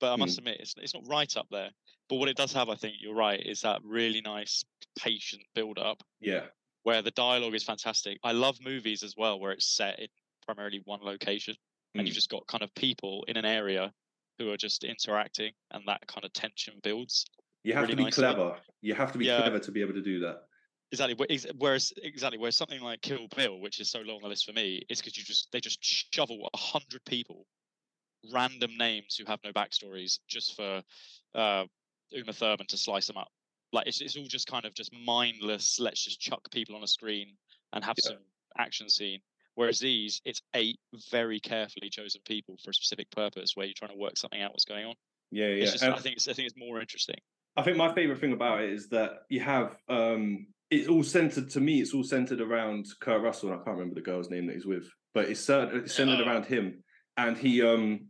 but 0.00 0.12
I 0.12 0.14
Hmm. 0.14 0.20
must 0.20 0.38
admit 0.38 0.60
it's 0.60 0.74
it's 0.78 0.94
not 0.94 1.06
right 1.08 1.36
up 1.36 1.48
there. 1.50 1.70
But 2.08 2.16
what 2.16 2.28
it 2.28 2.36
does 2.36 2.52
have, 2.54 2.68
I 2.68 2.76
think 2.76 2.96
you're 3.00 3.14
right, 3.14 3.40
is 3.44 3.60
that 3.62 3.80
really 3.84 4.20
nice 4.20 4.64
patient 4.98 5.42
build 5.54 5.78
up 5.78 6.02
Yeah, 6.20 6.46
where 6.84 7.02
the 7.02 7.10
dialogue 7.10 7.54
is 7.54 7.64
fantastic. 7.64 8.18
I 8.24 8.32
love 8.32 8.58
movies 8.62 9.02
as 9.02 9.14
well 9.16 9.38
where 9.40 9.52
it's 9.52 9.66
set 9.66 9.98
in 9.98 10.08
primarily 10.46 10.80
one 10.84 11.00
location 11.02 11.54
and 11.94 12.02
Mm. 12.02 12.06
you've 12.06 12.14
just 12.14 12.30
got 12.30 12.46
kind 12.46 12.62
of 12.62 12.74
people 12.74 13.24
in 13.28 13.36
an 13.36 13.44
area 13.44 13.92
who 14.38 14.50
are 14.50 14.56
just 14.56 14.84
interacting 14.84 15.52
and 15.72 15.82
that 15.86 16.06
kind 16.06 16.24
of 16.24 16.32
tension 16.32 16.80
builds. 16.82 17.26
you 17.64 17.74
have 17.74 17.82
really 17.82 17.92
to 17.92 17.96
be 17.96 18.04
nicely. 18.04 18.22
clever. 18.24 18.60
You 18.80 18.94
have 18.94 19.12
to 19.12 19.18
be 19.18 19.26
Yeah. 19.26 19.36
clever 19.42 19.58
to 19.58 19.72
be 19.72 19.80
able 19.82 19.94
to 19.94 20.02
do 20.02 20.20
that. 20.20 20.47
Exactly. 20.90 21.26
wh- 21.28 21.58
Whereas 21.58 21.92
exactly 22.02 22.38
whereas 22.38 22.56
something 22.56 22.80
like 22.80 23.02
Kill 23.02 23.28
Bill, 23.28 23.60
which 23.60 23.80
is 23.80 23.90
so 23.90 24.00
long 24.00 24.16
on 24.16 24.22
the 24.22 24.28
list 24.28 24.46
for 24.46 24.52
me, 24.52 24.82
is 24.88 25.00
because 25.00 25.16
you 25.16 25.24
just 25.24 25.50
they 25.52 25.60
just 25.60 25.82
shovel 25.82 26.48
a 26.52 26.56
hundred 26.56 27.04
people, 27.04 27.46
random 28.32 28.76
names 28.78 29.16
who 29.16 29.24
have 29.26 29.40
no 29.44 29.52
backstories, 29.52 30.18
just 30.28 30.56
for 30.56 30.82
uh, 31.34 31.66
Uma 32.10 32.32
Thurman 32.32 32.66
to 32.68 32.78
slice 32.78 33.06
them 33.06 33.18
up. 33.18 33.28
Like 33.72 33.86
it's 33.86 34.00
it's 34.00 34.16
all 34.16 34.26
just 34.26 34.46
kind 34.46 34.64
of 34.64 34.74
just 34.74 34.92
mindless. 34.94 35.78
Let's 35.78 36.04
just 36.04 36.20
chuck 36.20 36.50
people 36.50 36.76
on 36.76 36.82
a 36.82 36.88
screen 36.88 37.36
and 37.72 37.84
have 37.84 37.96
Yeah. 37.98 38.10
some 38.12 38.18
action 38.58 38.88
scene. 38.88 39.20
Whereas 39.56 39.80
these, 39.80 40.22
it's 40.24 40.40
eight 40.54 40.78
very 41.10 41.40
carefully 41.40 41.90
chosen 41.90 42.22
people 42.24 42.56
for 42.62 42.70
a 42.70 42.74
specific 42.74 43.10
purpose, 43.10 43.56
where 43.56 43.66
you're 43.66 43.74
trying 43.74 43.90
to 43.90 43.96
work 43.98 44.16
something 44.16 44.40
out 44.40 44.52
what's 44.52 44.64
going 44.64 44.86
on. 44.86 44.94
Yeah, 45.30 45.48
yeah. 45.48 45.62
It's 45.64 45.72
just, 45.72 45.84
I 45.84 45.98
think 45.98 46.16
it's 46.16 46.28
I 46.28 46.32
think 46.32 46.48
it's 46.48 46.56
more 46.58 46.80
interesting. 46.80 47.16
I 47.56 47.62
think 47.62 47.76
my 47.76 47.92
favorite 47.92 48.20
thing 48.20 48.32
about 48.32 48.62
it 48.62 48.70
is 48.72 48.88
that 48.90 49.22
you 49.28 49.40
have 49.40 49.76
um 49.88 50.46
it's 50.70 50.88
all 50.88 51.02
centered 51.02 51.50
to 51.50 51.60
me. 51.60 51.80
It's 51.80 51.94
all 51.94 52.04
centered 52.04 52.40
around 52.40 52.86
Kurt 53.00 53.22
Russell. 53.22 53.50
And 53.50 53.60
I 53.60 53.64
can't 53.64 53.78
remember 53.78 53.94
the 53.94 54.02
girl's 54.02 54.30
name 54.30 54.46
that 54.46 54.54
he's 54.54 54.66
with, 54.66 54.88
but 55.14 55.28
it's, 55.28 55.40
centered 55.40 55.86
Yeah. 55.86 56.26
around 56.26 56.46
him. 56.46 56.82
And 57.16 57.36
he 57.36 57.62
um 57.62 58.06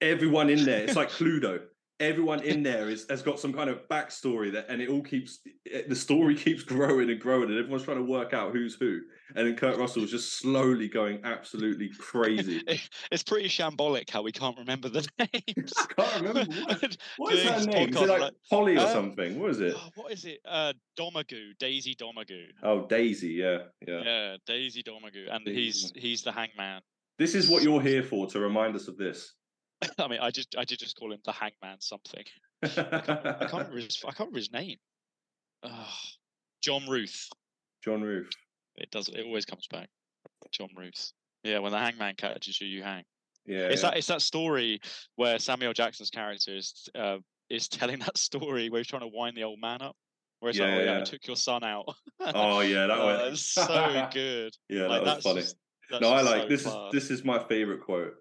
everyone 0.00 0.48
in 0.50 0.64
there. 0.64 0.84
It's 0.84 0.96
like 0.96 1.10
Cluedo. 1.10 1.60
Everyone 2.00 2.42
in 2.42 2.62
there 2.62 2.88
is 2.88 3.06
has 3.10 3.22
got 3.22 3.38
some 3.38 3.52
kind 3.52 3.70
of 3.70 3.86
backstory 3.88 4.50
that, 4.52 4.66
and 4.68 4.80
it 4.80 4.88
all 4.88 5.02
keeps 5.02 5.40
the 5.86 5.94
story 5.94 6.34
keeps 6.46 6.62
growing 6.62 7.10
and 7.10 7.20
growing, 7.20 7.50
and 7.50 7.58
everyone's 7.58 7.84
trying 7.84 7.98
to 7.98 8.10
work 8.10 8.32
out 8.32 8.52
who's 8.52 8.74
who. 8.74 9.00
And 9.36 9.46
then 9.46 9.54
Kurt 9.54 9.78
Russell 9.78 10.02
is 10.02 10.10
just 10.10 10.38
slowly 10.38 10.88
going 10.88 11.20
absolutely 11.22 11.90
crazy. 11.98 12.62
it's 13.12 13.22
pretty 13.22 13.48
shambolic 13.48 14.10
how 14.10 14.22
we 14.22 14.32
can't 14.32 14.58
remember 14.58 14.88
the 14.88 15.06
names. 15.18 15.72
I 15.78 15.86
can't 15.86 16.16
remember 16.16 16.52
what, 16.64 16.96
what 17.16 17.34
is 17.34 17.44
her 17.44 17.58
this 17.58 17.66
name? 17.66 17.90
Is 17.90 17.96
it 17.96 18.08
like 18.08 18.32
Polly 18.48 18.76
or 18.76 18.80
um, 18.80 18.92
something? 18.92 19.38
What 19.38 19.50
is 19.50 19.60
it? 19.60 19.74
oh, 19.76 19.90
what 19.94 20.12
is 20.12 20.24
it? 20.24 20.40
Uh, 20.44 20.72
Domergue, 20.98 21.58
Daisy 21.58 21.94
Domergue. 21.94 22.46
Oh, 22.62 22.86
Daisy. 22.86 23.28
Yeah, 23.28 23.58
yeah. 23.86 24.02
Yeah, 24.02 24.36
Daisy 24.46 24.82
Domergue, 24.82 25.30
and 25.30 25.46
he's 25.46 25.92
he's 25.94 26.22
the 26.22 26.32
hangman. 26.32 26.80
This 27.18 27.34
is 27.34 27.50
what 27.50 27.62
you're 27.62 27.82
here 27.82 28.02
for 28.02 28.26
to 28.28 28.40
remind 28.40 28.74
us 28.74 28.88
of 28.88 28.96
this. 28.96 29.34
I 29.98 30.08
mean, 30.08 30.20
I 30.20 30.30
just 30.30 30.54
I 30.58 30.64
did 30.64 30.78
just 30.78 30.96
call 30.96 31.12
him 31.12 31.20
the 31.24 31.32
Hangman 31.32 31.80
something. 31.80 32.24
I 32.62 32.68
can't 32.68 33.52
remember 33.52 33.76
his 33.78 33.98
I 34.04 34.08
can't 34.12 34.18
remember 34.20 34.38
his 34.38 34.52
name. 34.52 34.76
Ugh. 35.62 35.86
John 36.62 36.82
Ruth. 36.88 37.28
John 37.84 38.02
Ruth. 38.02 38.28
It 38.76 38.90
does. 38.90 39.08
It 39.08 39.24
always 39.24 39.44
comes 39.46 39.66
back. 39.70 39.88
John 40.52 40.68
Ruth. 40.76 41.12
Yeah, 41.42 41.58
when 41.60 41.72
the 41.72 41.78
Hangman 41.78 42.14
catches 42.16 42.60
you, 42.60 42.66
you 42.66 42.82
hang. 42.82 43.04
Yeah. 43.46 43.68
It's 43.68 43.82
yeah. 43.82 43.90
that 43.90 43.98
it's 43.98 44.06
that 44.08 44.22
story 44.22 44.80
where 45.16 45.38
Samuel 45.38 45.72
Jackson's 45.72 46.10
character 46.10 46.56
is 46.56 46.88
uh, 46.94 47.16
is 47.48 47.68
telling 47.68 47.98
that 48.00 48.18
story 48.18 48.68
where 48.68 48.78
he's 48.80 48.86
trying 48.88 49.02
to 49.02 49.08
wind 49.12 49.36
the 49.36 49.44
old 49.44 49.58
man 49.60 49.80
up. 49.82 49.96
Where 50.40 50.50
it's 50.50 50.58
like, 50.58 50.68
Yeah, 50.68 50.74
oh 50.74 50.78
yeah, 50.78 50.92
yeah. 50.96 51.00
I 51.00 51.04
took 51.04 51.26
your 51.26 51.36
son 51.36 51.64
out. 51.64 51.84
Oh 52.20 52.60
yeah, 52.60 52.86
that 52.86 52.90
Oh, 52.98 53.30
was 53.30 53.46
so 53.46 54.08
good. 54.12 54.54
yeah, 54.68 54.86
Like, 54.86 55.04
that 55.04 55.16
was 55.16 55.24
that's 55.24 55.24
funny. 55.24 55.40
just- 55.40 55.56
no, 56.00 56.10
I 56.12 56.20
like 56.20 56.42
so 56.42 56.48
this. 56.48 56.62
class. 56.62 56.94
Is 56.94 57.08
this 57.08 57.10
is 57.18 57.24
my 57.24 57.42
favorite 57.48 57.82
quote. 57.82 58.12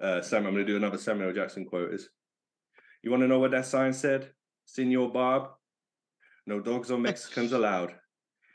Uh, 0.00 0.22
Sam, 0.22 0.46
I'm 0.46 0.52
going 0.54 0.64
to 0.66 0.72
do 0.72 0.76
another 0.76 0.98
Samuel 0.98 1.32
Jackson 1.32 1.64
quote. 1.64 1.92
Is 1.92 2.08
you 3.02 3.10
want 3.10 3.22
to 3.22 3.28
know 3.28 3.38
what 3.38 3.50
that 3.52 3.66
sign 3.66 3.92
said, 3.92 4.30
Senor 4.66 5.10
Bob? 5.10 5.50
No 6.46 6.60
dogs 6.60 6.90
or 6.90 6.98
Mexicans 6.98 7.52
allowed. 7.58 7.94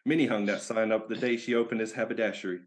Minnie 0.06 0.28
hung 0.28 0.46
that 0.46 0.62
sign 0.62 0.92
up 0.92 1.08
the 1.08 1.16
day 1.16 1.38
she 1.38 1.56
opened 1.56 1.80
his 1.82 1.94
haberdashery, 1.94 2.60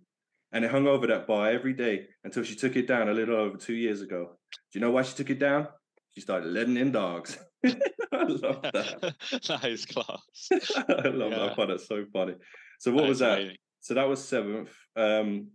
and 0.52 0.64
it 0.64 0.70
hung 0.70 0.86
over 0.86 1.06
that 1.06 1.26
bar 1.26 1.50
every 1.50 1.72
day 1.74 2.06
until 2.24 2.42
she 2.42 2.54
took 2.54 2.76
it 2.76 2.86
down 2.86 3.08
a 3.08 3.14
little 3.14 3.36
over 3.36 3.56
two 3.56 3.74
years 3.74 4.00
ago. 4.02 4.36
Do 4.72 4.78
you 4.78 4.80
know 4.80 4.90
why 4.90 5.02
she 5.02 5.14
took 5.16 5.30
it 5.30 5.38
down? 5.38 5.68
She 6.14 6.20
started 6.22 6.50
letting 6.50 6.76
in 6.78 6.92
dogs. 6.92 7.36
I 7.66 8.22
love 8.22 8.62
that. 8.72 9.14
that 9.48 9.64
is 9.66 9.84
class. 9.84 10.22
I 10.52 11.08
love 11.08 11.30
that. 11.30 11.38
Yeah. 11.38 11.50
I 11.50 11.54
find 11.54 11.70
that 11.70 11.80
so 11.80 12.04
funny. 12.12 12.34
So 12.78 12.92
what 12.92 13.02
That 13.02 13.08
was 13.08 13.18
that? 13.18 13.38
amazing. 13.38 13.56
So 13.80 13.94
that 13.94 14.08
was 14.08 14.24
seventh. 14.26 14.70
Um, 14.96 15.48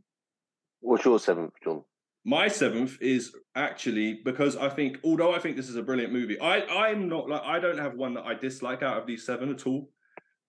What's 0.81 1.05
your 1.05 1.19
seventh, 1.19 1.53
John? 1.63 1.83
My 2.23 2.47
seventh 2.47 2.97
is 3.01 3.35
actually 3.55 4.21
because 4.23 4.55
I 4.55 4.69
think, 4.69 4.99
although 5.03 5.33
I 5.33 5.39
think 5.39 5.55
this 5.55 5.69
is 5.69 5.75
a 5.75 5.83
brilliant 5.83 6.13
movie, 6.13 6.39
I 6.39 6.61
I'm 6.89 7.09
not 7.09 7.27
like 7.29 7.41
I 7.43 7.59
don't 7.59 7.77
have 7.79 7.95
one 7.95 8.13
that 8.13 8.25
I 8.25 8.35
dislike 8.35 8.83
out 8.83 8.97
of 8.97 9.07
these 9.07 9.25
seven 9.25 9.49
at 9.49 9.65
all. 9.65 9.89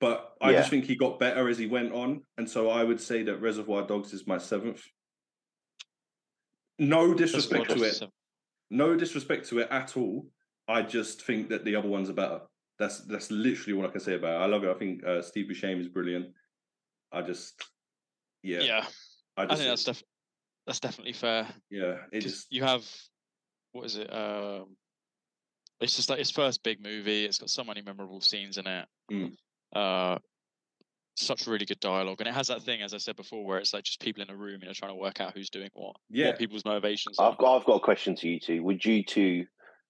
But 0.00 0.33
I 0.41 0.50
Yeah. 0.50 0.59
just 0.59 0.71
think 0.71 0.85
he 0.85 0.97
got 0.97 1.21
better 1.21 1.49
as 1.49 1.57
he 1.59 1.67
went 1.67 1.93
on, 1.93 2.23
and 2.37 2.49
so 2.50 2.69
I 2.71 2.83
would 2.83 3.00
say 3.00 3.23
that 3.23 3.37
Reservoir 3.41 3.87
Dogs 3.87 4.12
is 4.12 4.26
my 4.26 4.37
seventh. 4.38 4.83
No 6.79 7.14
disrespect 7.14 7.71
to 7.71 7.83
it. 7.85 8.02
No 8.71 8.97
disrespect 8.97 9.49
to 9.50 9.61
it 9.61 9.69
at 9.71 9.97
all. 9.97 10.26
I 10.69 10.83
just 10.83 11.23
think 11.23 11.50
that 11.50 11.64
the 11.64 11.76
other 11.76 11.88
ones 11.88 12.11
are 12.11 12.14
better. 12.14 12.41
That's 12.79 13.00
that's 13.07 13.31
literally 13.31 13.75
what 13.75 13.88
I 13.88 13.93
can 13.93 14.00
say 14.00 14.14
about 14.14 14.41
it. 14.41 14.45
I 14.45 14.47
love 14.47 14.64
it. 14.64 14.71
I 14.71 14.75
think 14.75 15.05
uh, 15.05 15.23
Steve 15.23 15.47
Buscemi 15.50 15.81
is 15.81 15.88
brilliant. 15.88 16.26
I 17.12 17.23
just, 17.23 17.62
yeah, 18.43 18.61
Yeah, 18.62 18.87
I 19.37 19.43
I 19.43 19.47
just, 19.47 19.59
think 19.59 19.71
that's 19.71 19.85
def- 19.85 20.02
that's 20.66 20.81
definitely 20.81 21.14
fair. 21.14 21.47
yeah, 21.71 21.97
it 22.12 22.25
is. 22.25 22.33
just, 22.33 22.47
you 22.50 22.62
have 22.62 22.85
what 23.73 23.87
is 23.87 23.97
it? 23.97 24.12
Um, 24.12 24.76
it's 25.81 25.97
just 25.97 26.11
like 26.11 26.19
his 26.19 26.31
first 26.31 26.62
big 26.62 26.83
movie. 26.83 27.25
It's 27.25 27.38
got 27.38 27.50
so 27.50 27.64
many 27.64 27.83
memorable 27.83 28.21
scenes 28.21 28.59
in 28.59 28.66
it. 28.66 28.87
Mm. 29.11 29.33
Uh, 29.75 30.19
such 31.16 31.47
really 31.47 31.66
good 31.66 31.81
dialogue, 31.81 32.21
and 32.21 32.28
it 32.28 32.35
has 32.35 32.49
that 32.49 32.62
thing, 32.62 32.83
as 32.83 32.95
I 32.95 32.99
said 32.99 33.16
before, 33.16 33.45
where 33.45 33.59
it's 33.59 33.75
like 33.75 33.85
just 33.85 34.00
people 34.00 34.23
in 34.23 34.31
a 34.31 34.37
room, 34.37 34.59
you 34.61 34.66
know, 34.66 34.73
trying 34.73 34.92
to 34.92 35.00
work 35.00 35.21
out 35.21 35.33
who's 35.35 35.50
doing 35.50 35.69
what, 35.75 35.97
Yeah. 36.11 36.28
what 36.28 36.38
people's 36.38 36.64
motivations. 36.64 37.19
I've 37.19 37.37
got 37.38 37.57
I've 37.57 37.64
got 37.66 37.75
a 37.76 37.81
question 37.81 38.14
to 38.16 38.28
you 38.28 38.40
two. 38.40 38.62
Would 38.62 38.85
you 38.85 39.04
two 39.04 39.45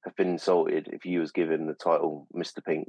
have 0.05 0.17
been 0.17 0.31
insulted 0.31 0.89
if 0.93 1.05
you 1.05 1.21
was 1.21 1.31
given 1.31 1.67
the 1.67 1.75
title 1.75 2.27
Mr. 2.35 2.65
Pink? 2.65 2.89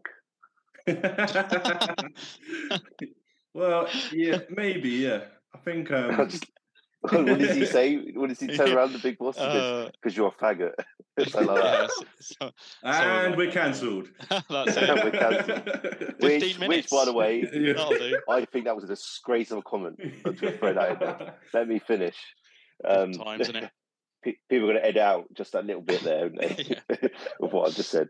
well, 3.53 3.87
yeah, 4.11 4.39
maybe, 4.49 4.89
yeah. 4.89 5.25
I 5.53 5.57
think 5.59 5.91
um, 5.91 6.29
Just- 6.29 6.45
what 7.09 7.25
does 7.39 7.55
he 7.55 7.65
say? 7.65 7.97
What 8.13 8.29
does 8.29 8.39
he 8.39 8.47
turn 8.47 8.67
Yeah. 8.67 8.75
around 8.75 8.93
the 8.93 8.99
big 8.99 9.17
boss? 9.17 9.37
Uh, 9.37 9.89
Because 9.91 10.15
you're 10.15 10.29
a 10.29 10.31
faggot. 10.31 10.73
Something 11.29 11.47
like 11.47 11.57
yeah, 11.63 11.71
that. 11.81 11.91
so- 11.91 12.05
so- 12.19 12.51
and 12.83 13.29
like 13.31 13.37
we're 13.37 13.51
cancelled. 13.51 14.07
that's 14.29 14.75
We're 14.75 15.11
cancelled. 15.11 15.69
15 16.19 16.19
Which, 16.19 16.57
which, 16.59 16.89
by 16.89 17.05
the 17.05 17.13
way, 17.13 17.45
Yeah. 17.53 18.11
I 18.29 18.45
think 18.45 18.65
that 18.65 18.75
was 18.75 18.85
a 18.85 18.87
disgrace 18.87 19.51
of 19.51 19.57
a 19.59 19.61
comment. 19.63 19.99
I'll 20.25 20.33
throw 20.33 20.73
that 20.73 20.91
in 20.93 20.99
there. 20.99 21.35
Let 21.53 21.67
me 21.67 21.79
finish. 21.79 22.15
Um, 22.85 23.11
Times, 23.13 23.41
isn't 23.49 23.55
it? 23.57 23.69
people 24.49 24.69
are 24.69 24.71
going 24.71 24.75
to 24.81 24.85
edit 24.87 25.01
out 25.01 25.25
just 25.33 25.51
that 25.51 25.65
little 25.65 25.81
bit 25.81 26.01
there 26.03 26.23
aren't 26.23 26.39
they? 26.39 26.77
of 27.41 27.51
what 27.51 27.67
I've 27.67 27.75
just 27.75 27.89
said. 27.91 28.07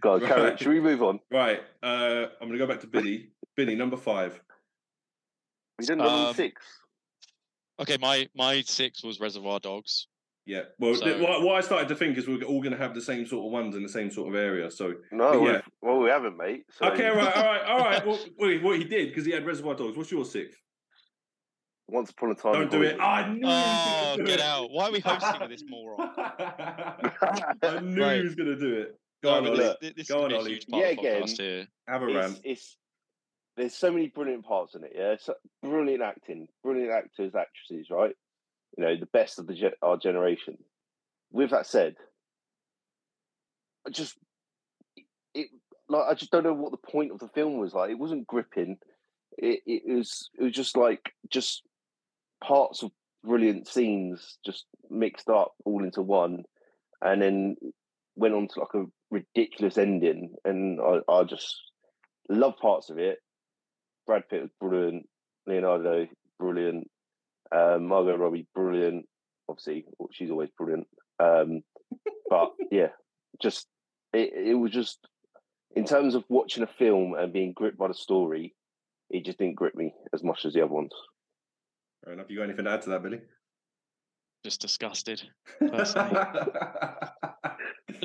God, 0.00 0.22
carry 0.22 0.40
on. 0.40 0.46
Right. 0.48 0.58
Should 0.58 0.68
we 0.68 0.80
move 0.80 1.02
on? 1.02 1.20
Right, 1.30 1.60
uh, 1.82 2.26
I'm 2.40 2.48
going 2.48 2.52
to 2.52 2.58
go 2.58 2.66
back 2.66 2.80
to 2.80 2.86
Billy. 2.86 3.28
Billy, 3.54 3.74
number 3.74 3.98
five. 3.98 4.40
We 5.78 5.84
didn't 5.84 5.98
number 5.98 6.28
Um, 6.30 6.34
six. 6.34 6.62
Okay, 7.80 7.96
my 8.00 8.28
my 8.34 8.62
six 8.62 9.02
was 9.04 9.20
Reservoir 9.20 9.60
Dogs. 9.60 10.08
Yeah. 10.46 10.64
Well, 10.78 10.94
th- 10.94 11.20
what, 11.22 11.40
what 11.42 11.56
I 11.56 11.62
started 11.62 11.88
to 11.88 11.94
think 11.96 12.18
is 12.18 12.28
we're 12.28 12.42
all 12.42 12.60
going 12.60 12.72
to 12.72 12.78
have 12.78 12.94
the 12.94 13.00
same 13.00 13.24
sort 13.26 13.46
of 13.46 13.50
ones 13.52 13.76
in 13.76 13.82
the 13.82 13.88
same 13.88 14.10
sort 14.10 14.28
of 14.28 14.34
area. 14.34 14.70
So 14.70 14.92
No, 15.10 15.46
yeah. 15.48 15.62
well, 15.80 16.00
we 16.00 16.10
haven't, 16.10 16.36
mate. 16.36 16.64
So 16.70 16.84
okay, 16.92 17.08
all 17.08 17.16
right, 17.16 17.34
all 17.36 17.42
right, 17.44 17.62
all 17.64 17.78
right. 17.78 18.06
Well, 18.06 18.18
wait, 18.38 18.62
what 18.62 18.76
he 18.76 18.84
did 18.84 19.08
because 19.08 19.24
he 19.24 19.32
had 19.32 19.46
Reservoir 19.46 19.74
Dogs. 19.74 19.96
What's 19.96 20.10
your 20.12 20.24
sixth? 20.26 20.58
Once 21.88 22.10
upon 22.10 22.30
a 22.30 22.34
time, 22.34 22.52
Don't 22.54 22.70
do 22.70 22.82
it. 22.82 22.98
I 23.00 23.28
knew. 23.32 23.40
Oh, 23.44 24.14
get 24.18 24.28
it. 24.28 24.40
out! 24.40 24.70
Why 24.70 24.86
are 24.88 24.92
we 24.92 25.00
hosting 25.00 25.40
with 25.40 25.50
this 25.50 25.64
moron? 25.68 26.10
I 26.16 27.80
knew 27.82 28.02
Right. 28.02 28.16
he 28.18 28.22
was 28.24 28.34
going 28.34 28.48
to 28.48 28.56
do 28.58 28.74
it. 28.80 28.98
Go 29.22 29.30
No, 29.30 29.36
on, 29.36 29.46
Ollie. 29.48 29.56
look, 29.58 29.80
this, 29.80 29.92
this 29.96 30.08
Go 30.08 30.18
is 30.18 30.24
on, 30.24 30.30
gonna 30.30 30.30
be 30.30 30.34
a 30.34 30.38
Ollie. 30.40 30.50
huge 30.52 30.66
part 30.68 30.82
Yeah, 30.82 30.88
of 30.90 30.96
the 30.96 31.02
podcast 31.02 31.34
again. 31.34 31.46
here. 31.46 31.66
Have 31.88 32.02
a 32.02 32.06
it's, 32.08 32.16
rant. 32.16 32.40
it's 32.44 32.76
there's 33.56 33.74
so 33.74 33.90
many 33.90 34.08
brilliant 34.08 34.44
parts 34.44 34.74
in 34.74 34.84
it. 34.84 34.92
Yeah, 34.94 35.16
so, 35.20 35.32
uh, 35.32 35.68
brilliant 35.68 36.02
acting, 36.02 36.48
brilliant 36.62 36.92
actors, 36.92 37.34
actresses. 37.34 37.88
Right, 37.90 38.14
you 38.76 38.84
know, 38.84 38.96
the 38.96 39.06
best 39.06 39.38
of 39.38 39.46
the 39.46 39.54
ge- 39.54 39.78
our 39.82 39.96
generation. 39.96 40.58
With 41.30 41.50
that 41.50 41.66
said, 41.66 41.96
I 43.86 43.90
just 43.90 44.16
it 45.34 45.48
like 45.88 46.04
I 46.08 46.14
just 46.14 46.30
don't 46.30 46.44
know 46.44 46.54
what 46.54 46.72
the 46.72 46.90
point 46.92 47.12
of 47.12 47.18
the 47.18 47.28
film 47.28 47.58
was. 47.58 47.74
Like, 47.74 47.90
it 47.90 47.98
wasn't 47.98 48.26
gripping. 48.26 48.78
It 49.38 49.60
it 49.66 49.82
was 49.86 50.30
it 50.38 50.42
was 50.42 50.52
just 50.52 50.76
like 50.76 51.12
just 51.30 51.62
parts 52.42 52.82
of 52.82 52.90
brilliant 53.24 53.66
scenes 53.68 54.38
just 54.44 54.66
mixed 54.90 55.28
up 55.28 55.52
all 55.64 55.82
into 55.82 56.02
one, 56.02 56.44
and 57.02 57.22
then 57.22 57.56
went 58.16 58.34
on 58.34 58.48
to 58.48 58.60
like 58.60 58.74
a 58.74 58.84
ridiculous 59.10 59.78
ending. 59.78 60.34
And 60.44 60.80
I, 60.80 61.00
I 61.10 61.24
just 61.24 61.56
love 62.28 62.54
parts 62.60 62.90
of 62.90 62.98
it. 62.98 63.18
Brad 64.06 64.28
Pitt 64.28 64.42
was 64.42 64.50
brilliant. 64.60 65.08
Leonardo, 65.46 66.06
brilliant. 66.38 66.90
Um, 67.52 67.86
Margot 67.86 68.16
Robbie, 68.16 68.46
brilliant. 68.54 69.06
Obviously, 69.48 69.84
she's 70.12 70.30
always 70.30 70.50
brilliant. 70.56 70.86
Um, 71.18 71.62
but 72.28 72.52
yeah, 72.70 72.88
just 73.40 73.66
it, 74.12 74.32
it 74.34 74.54
was 74.54 74.72
just 74.72 74.98
in 75.76 75.84
terms 75.84 76.14
of 76.14 76.24
watching 76.28 76.62
a 76.62 76.68
film 76.68 77.14
and 77.14 77.32
being 77.32 77.52
gripped 77.52 77.78
by 77.78 77.88
the 77.88 77.94
story, 77.94 78.54
it 79.10 79.24
just 79.24 79.38
didn't 79.38 79.56
grip 79.56 79.74
me 79.74 79.94
as 80.12 80.22
much 80.22 80.44
as 80.44 80.54
the 80.54 80.62
other 80.62 80.72
ones. 80.72 80.92
Fair 82.04 82.14
enough. 82.14 82.26
You 82.28 82.38
got 82.38 82.44
anything 82.44 82.64
to 82.64 82.70
add 82.70 82.82
to 82.82 82.90
that, 82.90 83.02
Billy? 83.02 83.20
Just 84.44 84.60
disgusted. 84.60 85.22
Personally. 85.58 86.20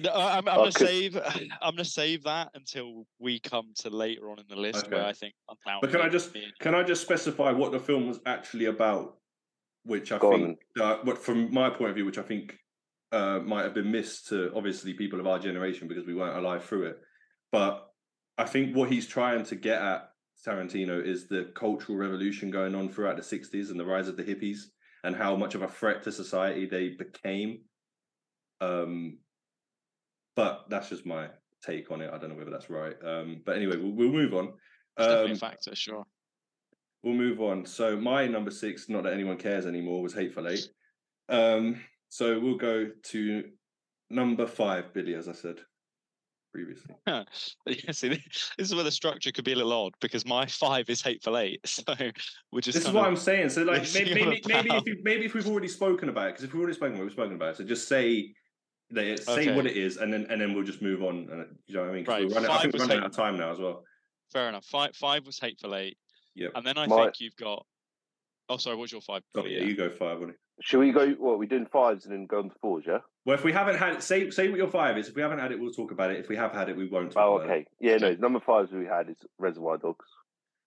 No, 0.03 0.11
I'm, 0.13 0.47
I'm 0.47 0.57
gonna 0.57 0.71
save. 0.71 1.15
I'm 1.61 1.75
gonna 1.75 1.85
save 1.85 2.23
that 2.23 2.49
until 2.53 3.05
we 3.19 3.39
come 3.39 3.71
to 3.79 3.89
later 3.89 4.29
on 4.29 4.39
in 4.39 4.45
the 4.49 4.55
list 4.55 4.89
where 4.89 5.01
Okay. 5.01 5.09
I 5.09 5.13
think 5.13 5.33
undoubtedly. 5.49 5.79
But 5.81 5.91
can 5.91 6.01
I 6.01 6.09
just 6.09 6.37
can 6.59 6.75
I 6.75 6.83
just 6.83 7.01
specify 7.01 7.51
what 7.51 7.71
the 7.71 7.79
film 7.79 8.07
was 8.07 8.19
actually 8.25 8.65
about? 8.65 9.17
Which 9.83 10.11
I 10.11 10.17
Go 10.17 10.31
think, 10.31 10.59
uh, 10.79 10.97
what 11.03 11.17
from 11.17 11.53
my 11.53 11.69
point 11.69 11.89
of 11.89 11.95
view, 11.95 12.05
which 12.05 12.17
I 12.17 12.23
think 12.23 12.57
uh, 13.11 13.39
might 13.39 13.63
have 13.63 13.73
been 13.73 13.91
missed 13.91 14.27
to 14.29 14.51
obviously 14.55 14.93
people 14.93 15.19
of 15.19 15.27
our 15.27 15.39
generation 15.39 15.87
because 15.87 16.05
we 16.05 16.13
weren't 16.13 16.37
alive 16.37 16.63
through 16.63 16.87
it. 16.87 16.97
But 17.51 17.87
I 18.37 18.45
think 18.45 18.75
what 18.75 18.91
he's 18.91 19.07
trying 19.07 19.43
to 19.45 19.55
get 19.55 19.81
at 19.81 20.09
Tarantino 20.45 21.03
is 21.03 21.27
the 21.27 21.51
cultural 21.55 21.97
revolution 21.97 22.51
going 22.51 22.75
on 22.75 22.89
throughout 22.89 23.15
the 23.15 23.23
'60s 23.23 23.71
and 23.71 23.79
the 23.79 23.85
rise 23.85 24.07
of 24.07 24.17
the 24.17 24.23
hippies 24.23 24.59
and 25.03 25.15
how 25.15 25.35
much 25.35 25.55
of 25.55 25.61
a 25.61 25.67
threat 25.67 26.03
to 26.03 26.11
society 26.11 26.65
they 26.65 26.89
became. 26.89 27.61
Um, 28.61 29.19
but 30.35 30.65
that's 30.69 30.89
just 30.89 31.05
my 31.05 31.27
take 31.65 31.91
on 31.91 32.01
it. 32.01 32.11
I 32.13 32.17
don't 32.17 32.29
know 32.29 32.35
whether 32.35 32.51
that's 32.51 32.69
right. 32.69 32.95
Um, 33.03 33.41
but 33.45 33.55
anyway, 33.55 33.77
we'll, 33.77 33.91
we'll 33.91 34.11
move 34.11 34.33
on. 34.33 34.53
It's 34.97 35.07
definitely 35.07 35.31
Um, 35.31 35.37
a 35.37 35.39
factor, 35.39 35.75
sure. 35.75 36.05
We'll 37.03 37.13
move 37.13 37.41
on. 37.41 37.65
So 37.65 37.95
my 37.97 38.27
number 38.27 38.51
six, 38.51 38.89
not 38.89 39.03
that 39.03 39.13
anyone 39.13 39.37
cares 39.37 39.65
anymore, 39.65 40.01
was 40.01 40.13
Hateful 40.13 40.47
Eight. 40.47 40.67
Um, 41.29 41.81
so 42.09 42.39
we'll 42.39 42.57
go 42.57 42.89
to 43.03 43.43
number 44.09 44.47
five, 44.47 44.93
Billy, 44.93 45.13
as 45.13 45.27
I 45.29 45.33
said 45.33 45.59
previously. 46.51 46.95
Yeah, 47.65 47.91
see, 47.91 48.09
this 48.09 48.51
is 48.57 48.75
where 48.75 48.83
the 48.83 48.91
structure 48.91 49.31
could 49.31 49.45
be 49.45 49.53
a 49.53 49.55
little 49.55 49.71
odd 49.71 49.93
because 50.01 50.25
my 50.25 50.45
five 50.47 50.89
is 50.89 51.01
hateful 51.01 51.37
eight, 51.37 51.61
so 51.65 51.83
we're 52.51 52.61
just. 52.61 52.77
This 52.77 52.87
is 52.87 52.91
what 52.91 53.05
I'm 53.05 53.15
saying. 53.15 53.49
So 53.49 53.63
like 53.63 53.83
maybe 53.93 54.15
maybe, 54.15 54.41
maybe 54.47 54.69
if 54.71 54.85
you, 54.85 54.97
maybe 55.03 55.25
if 55.25 55.33
we've 55.33 55.47
already 55.47 55.67
spoken 55.67 56.09
about 56.09 56.29
it, 56.29 56.31
because 56.31 56.43
if 56.45 56.53
we've 56.53 56.61
already 56.61 56.75
spoken 56.75 56.95
about 56.95 57.03
we've 57.03 57.11
spoken 57.11 57.35
about 57.35 57.49
it. 57.51 57.57
So 57.57 57.63
just 57.63 57.87
say 57.87 58.33
they 58.91 59.15
say 59.17 59.55
what 59.55 59.65
it 59.65 59.77
is, 59.77 59.97
and 59.97 60.11
then 60.11 60.25
and 60.29 60.39
then 60.41 60.53
we'll 60.53 60.63
just 60.63 60.81
move 60.81 61.03
on. 61.03 61.27
And 61.31 61.57
you 61.67 61.75
know 61.75 61.81
what 61.81 61.89
I 61.89 61.93
mean? 61.93 62.05
'Cause 62.05 62.13
Right, 62.13 62.27
we're 62.27 62.33
running, 62.35 62.49
I 62.49 62.53
five 62.53 62.61
think 62.61 62.73
we're 62.73 62.79
running 62.81 62.97
hate- 62.97 63.03
out 63.03 63.09
of 63.11 63.15
time 63.15 63.37
now 63.37 63.51
as 63.51 63.59
well. 63.59 63.83
Fair 64.31 64.49
enough. 64.49 64.65
Five 64.65 64.95
five 64.95 65.25
was 65.25 65.39
hateful 65.39 65.75
eight. 65.75 65.97
Yeah. 66.35 66.49
And 66.55 66.65
then 66.65 66.77
I 66.77 66.87
My- 66.87 67.03
think 67.03 67.21
you've 67.21 67.35
got 67.35 67.65
Oh, 68.51 68.57
sorry. 68.57 68.77
What's 68.77 68.91
your 68.91 69.01
five? 69.01 69.21
Oh 69.35 69.45
yeah, 69.45 69.61
you 69.61 69.75
go 69.75 69.91
five. 69.91 70.19
Ollie. 70.21 70.33
Should 70.61 70.79
we 70.79 70.91
go? 70.91 71.11
What 71.11 71.37
we're 71.37 71.45
doing 71.47 71.67
fives 71.67 72.05
and 72.05 72.13
then 72.13 72.25
go 72.25 72.39
on 72.39 72.49
to 72.49 72.55
fours? 72.59 72.83
Yeah. 72.87 73.01
Well, 73.23 73.35
if 73.35 73.43
we 73.43 73.53
haven't 73.53 73.77
had 73.77 73.93
it, 73.97 74.01
say 74.01 74.27
say 74.31 74.49
what 74.49 74.57
your 74.57 74.67
five 74.71 74.97
is. 74.97 75.07
If 75.07 75.15
we 75.15 75.21
haven't 75.21 75.37
had 75.37 75.51
it, 75.51 75.59
we'll 75.59 75.71
talk 75.71 75.91
about 75.91 76.09
it. 76.09 76.19
If 76.19 76.29
we 76.29 76.35
have 76.35 76.51
had 76.51 76.67
it, 76.67 76.75
we 76.75 76.87
won't. 76.87 77.11
Talk 77.11 77.23
Oh, 77.23 77.35
about 77.35 77.45
okay. 77.49 77.67
Yeah, 77.79 77.97
no. 77.97 78.15
Number 78.15 78.39
fives 78.39 78.71
we 78.71 78.85
had 78.85 79.07
is 79.07 79.17
Reservoir 79.37 79.77
Dogs. 79.77 80.05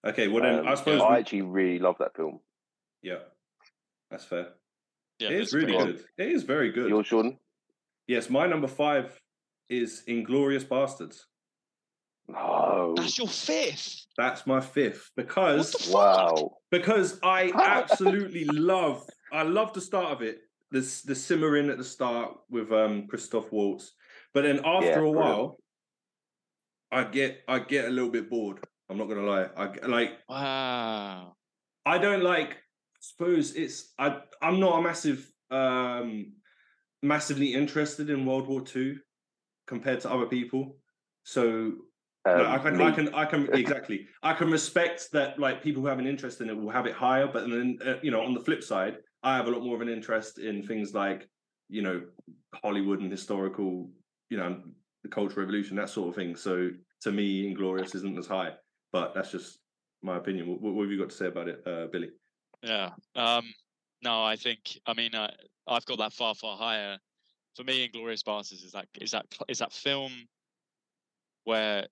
Okay. 0.05 0.29
Well 0.29 0.45
then, 0.45 0.61
Um, 0.61 0.69
I 0.69 0.75
suppose. 0.77 1.01
I 1.01 1.11
we- 1.11 1.17
actually 1.17 1.43
really 1.43 1.81
love 1.81 1.99
that 1.99 2.15
film. 2.15 2.41
yeah, 3.03 3.19
that's 4.11 4.25
fair. 4.27 4.55
Yeah, 5.19 5.31
it 5.31 5.41
is 5.41 5.53
really 5.53 5.75
pretty- 5.77 5.93
good. 5.95 6.05
It 6.19 6.29
is 6.33 6.45
very 6.45 6.71
good. 6.71 6.89
Yours, 6.89 7.09
Jordan? 7.09 7.37
Yes, 8.07 8.29
my 8.31 8.47
number 8.47 8.69
five 8.69 9.19
is 9.69 10.03
Inglourious 10.09 10.65
Basterds. 10.65 11.21
No. 12.29 12.95
That's 12.97 13.19
your 13.19 13.29
fifth. 13.29 14.07
That's 14.17 14.47
my 14.47 14.61
fifth 14.61 15.11
because 15.17 15.73
What 15.73 15.73
the 15.73 15.89
fuck? 15.89 15.95
Wow. 15.95 16.51
because 16.71 17.19
I 17.23 17.51
absolutely 17.59 18.45
love 18.53 19.05
I 19.33 19.43
love 19.43 19.73
the 19.73 19.81
start 19.81 20.13
of 20.13 20.23
it. 20.23 20.41
This 20.71 21.03
the 21.03 21.15
simmering 21.15 21.69
at 21.71 21.79
the 21.79 21.85
start 21.85 22.37
with 22.51 22.73
um 22.73 23.07
Christoph 23.09 23.51
Waltz. 23.53 23.93
But 24.35 24.43
then 24.43 24.61
after 24.65 24.87
Yeah, 24.87 24.93
a 24.97 24.99
brilliant. 25.01 25.17
while 25.17 25.57
I 26.91 27.05
get 27.05 27.43
I 27.49 27.59
get 27.59 27.87
a 27.87 27.91
little 27.91 28.11
bit 28.11 28.29
bored. 28.31 28.61
I'm 28.89 28.99
not 28.99 29.09
gonna 29.09 29.23
lie. 29.23 29.49
I 29.57 29.69
g- 29.69 29.81
like 29.87 30.19
Wow. 30.29 31.35
I 31.87 31.99
don't 31.99 32.23
like 32.23 32.59
suppose 33.01 33.55
it's 33.55 33.93
I 33.99 34.21
I'm 34.41 34.61
not 34.61 34.79
a 34.79 34.83
massive 34.83 35.31
um 35.51 36.33
massively 37.03 37.55
interested 37.55 38.11
in 38.11 38.27
World 38.27 38.47
War 38.47 38.61
Two 38.61 38.99
compared 39.67 40.01
to 40.01 40.11
other 40.11 40.27
people. 40.27 40.77
So 41.25 41.73
Um, 42.25 42.39
no, 42.39 42.47
I 42.47 42.59
can, 42.59 42.77
me. 42.77 42.85
I 42.85 42.91
can, 42.93 43.15
I 43.15 43.25
can 43.25 43.53
exactly. 43.53 44.07
I 44.23 44.33
can 44.33 44.51
respect 44.51 45.11
that. 45.13 45.39
Like 45.39 45.63
people 45.63 45.83
who 45.83 45.89
have 45.89 45.99
an 45.99 46.07
interest 46.07 46.41
in 46.41 46.49
it 46.49 46.57
will 46.57 46.71
have 46.71 46.87
it 46.87 46.95
higher, 46.95 47.27
but 47.27 47.49
then 47.49 47.79
uh, 47.85 47.95
you 48.03 48.11
know, 48.11 48.23
on 48.23 48.35
the 48.35 48.41
flip 48.41 48.63
side, 48.63 48.99
I 49.23 49.37
have 49.37 49.47
a 49.47 49.51
lot 49.51 49.63
more 49.63 49.75
of 49.75 49.81
an 49.81 49.89
interest 49.89 50.39
in 50.39 50.63
things 50.63 50.95
like 50.95 51.29
you 51.69 51.83
know 51.83 52.03
Hollywood 52.55 53.01
and 53.01 53.11
historical, 53.11 53.91
you 54.31 54.37
know, 54.37 54.61
the 55.03 55.09
Cultural 55.09 55.41
Revolution, 55.45 55.77
that 55.77 55.89
sort 55.89 56.09
of 56.11 56.15
thing. 56.15 56.37
So 56.37 56.71
to 57.03 57.11
me, 57.11 57.53
Inglourious 57.53 57.95
isn't 57.95 58.19
as 58.19 58.27
high, 58.27 58.53
but 58.93 59.15
that's 59.15 59.33
just 59.33 59.59
my 60.03 60.17
opinion. 60.17 60.47
What, 60.47 60.61
what 60.61 60.83
have 60.83 60.93
you 60.93 60.99
got 60.99 61.11
to 61.11 61.17
say 61.17 61.27
about 61.27 61.49
it, 61.49 61.63
uh, 61.67 61.87
Billy? 61.91 62.11
Yeah. 62.63 62.91
Um, 63.17 63.53
no, 64.03 64.23
I 64.23 64.37
think. 64.37 64.79
I 64.87 64.95
mean, 64.95 65.15
uh, 65.15 65.31
Oh, 65.67 65.75
I've 65.75 65.87
got 65.87 65.99
that 65.99 66.13
far, 66.13 66.35
far 66.35 66.57
higher. 66.57 66.99
For 67.57 67.65
me, 67.65 67.89
Inglourious 67.89 68.23
Basterds 68.23 68.65
is 68.65 68.73
that 68.73 68.87
is 69.01 69.11
that 69.13 69.27
is 69.49 69.59
that 69.59 69.73
film 69.73 70.13
where 71.45 71.87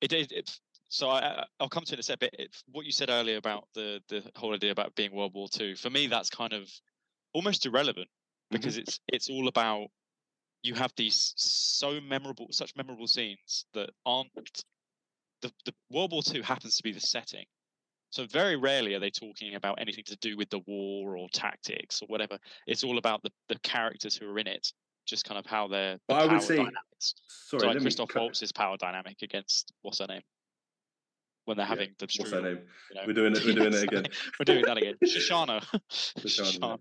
it 0.00 0.12
it. 0.12 0.32
it 0.32 0.58
so 0.88 1.08
I, 1.08 1.20
I- 1.20 1.44
I'll 1.60 1.68
come 1.68 1.84
to 1.84 1.92
it 1.92 1.96
in 1.96 2.00
a 2.00 2.02
sec. 2.02 2.18
But 2.18 2.30
it, 2.32 2.56
what 2.72 2.86
you 2.86 2.92
said 2.92 3.10
earlier 3.10 3.36
about 3.36 3.68
the 3.74 4.00
the 4.08 4.22
whole 4.36 4.54
idea 4.54 4.72
about 4.72 4.94
being 4.96 5.14
World 5.14 5.34
War 5.34 5.48
Two, 5.48 5.76
for 5.76 5.90
me, 5.90 6.06
that's 6.06 6.30
kind 6.30 6.52
of 6.52 6.68
almost 7.32 7.64
irrelevant 7.66 8.08
because 8.50 8.74
mm-hmm. 8.74 8.82
it's 8.82 9.00
it's 9.08 9.30
all 9.30 9.48
about 9.48 9.86
you 10.62 10.74
have 10.74 10.92
these 10.96 11.32
so 11.36 12.00
memorable, 12.00 12.48
such 12.50 12.74
memorable 12.76 13.06
scenes 13.06 13.66
that 13.74 13.90
aren't 14.04 14.30
the, 15.42 15.52
the 15.64 15.72
World 15.90 16.12
War 16.12 16.22
Two 16.22 16.42
happens 16.42 16.76
to 16.76 16.82
be 16.82 16.92
the 16.92 17.00
setting. 17.00 17.44
So 18.10 18.26
very 18.26 18.56
rarely 18.56 18.94
are 18.94 18.98
they 19.00 19.10
talking 19.10 19.54
about 19.54 19.80
anything 19.80 20.04
to 20.06 20.16
do 20.16 20.36
with 20.36 20.50
the 20.50 20.60
war 20.66 21.16
or 21.16 21.28
tactics 21.32 22.02
or 22.02 22.06
whatever. 22.06 22.38
It's 22.66 22.82
all 22.82 22.98
about 22.98 23.22
the, 23.22 23.30
the 23.48 23.58
characters 23.60 24.16
who 24.16 24.28
are 24.28 24.38
in 24.38 24.48
it, 24.48 24.72
just 25.06 25.24
kind 25.24 25.38
of 25.38 25.46
how 25.46 25.68
they're. 25.68 25.98
the 26.08 26.14
I 26.14 26.22
would 26.22 26.30
power 26.30 26.40
say- 26.40 26.56
dynamics. 26.56 27.14
Sorry, 27.28 27.60
so 27.60 27.66
like 27.68 27.80
Christoph 27.80 28.14
Waltz's 28.14 28.52
power 28.52 28.76
dynamic 28.76 29.22
against 29.22 29.72
what's 29.82 30.00
her 30.00 30.06
name 30.06 30.20
when 31.46 31.56
they're 31.56 31.64
Yeah, 31.64 31.70
having 31.70 31.88
the 31.98 32.08
What's 32.18 32.30
her 32.32 32.42
name? 32.42 32.58
you 32.90 32.96
know? 32.96 33.02
We're 33.06 33.12
doing 33.14 33.34
it. 33.34 33.44
We're 33.44 33.54
doing 33.54 33.72
it 33.74 33.82
again. 33.84 34.06
We're 34.38 34.44
doing 34.44 34.64
that 34.66 34.76
again. 34.76 34.94
Shoshana. 35.04 35.64
Shoshana, 35.90 36.78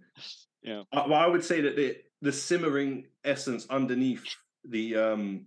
Yeah. 0.63 0.81
Uh, 0.91 1.03
well, 1.07 1.13
I 1.19 1.27
would 1.27 1.43
say 1.43 1.61
that 1.61 1.75
the 1.75 1.97
the 2.21 2.31
simmering 2.33 3.05
essence 3.23 3.65
underneath 3.69 4.25
the 4.67 4.95
um 4.97 5.45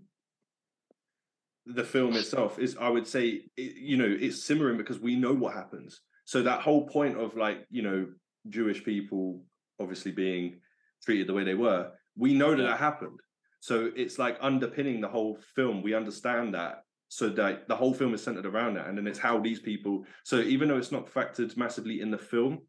the 1.66 1.84
film 1.84 2.14
itself 2.16 2.58
is, 2.58 2.76
I 2.80 2.88
would 2.88 3.06
say, 3.06 3.42
it, 3.56 3.76
you 3.76 3.96
know, 3.96 4.08
it's 4.08 4.44
simmering 4.44 4.76
because 4.76 4.98
we 4.98 5.16
know 5.16 5.32
what 5.32 5.54
happens. 5.54 6.00
So 6.24 6.42
that 6.42 6.60
whole 6.60 6.86
point 6.86 7.18
of 7.18 7.36
like, 7.36 7.66
you 7.70 7.82
know, 7.82 8.06
Jewish 8.48 8.84
people 8.84 9.44
obviously 9.80 10.12
being 10.12 10.60
treated 11.04 11.26
the 11.26 11.34
way 11.34 11.44
they 11.44 11.54
were, 11.54 11.90
we 12.16 12.34
know 12.34 12.54
that 12.54 12.62
that 12.62 12.78
happened. 12.78 13.18
So 13.60 13.90
it's 13.94 14.18
like 14.18 14.38
underpinning 14.40 15.00
the 15.00 15.08
whole 15.08 15.38
film. 15.54 15.82
We 15.82 15.94
understand 15.94 16.54
that. 16.54 16.84
So 17.08 17.28
that 17.28 17.68
the 17.68 17.76
whole 17.76 17.92
film 17.92 18.14
is 18.14 18.22
centered 18.22 18.46
around 18.46 18.74
that, 18.74 18.86
and 18.86 18.96
then 18.96 19.06
it's 19.06 19.18
how 19.18 19.38
these 19.38 19.60
people. 19.60 20.06
So 20.24 20.40
even 20.40 20.68
though 20.68 20.78
it's 20.78 20.90
not 20.92 21.12
factored 21.12 21.54
massively 21.58 22.00
in 22.00 22.10
the 22.10 22.16
film, 22.16 22.60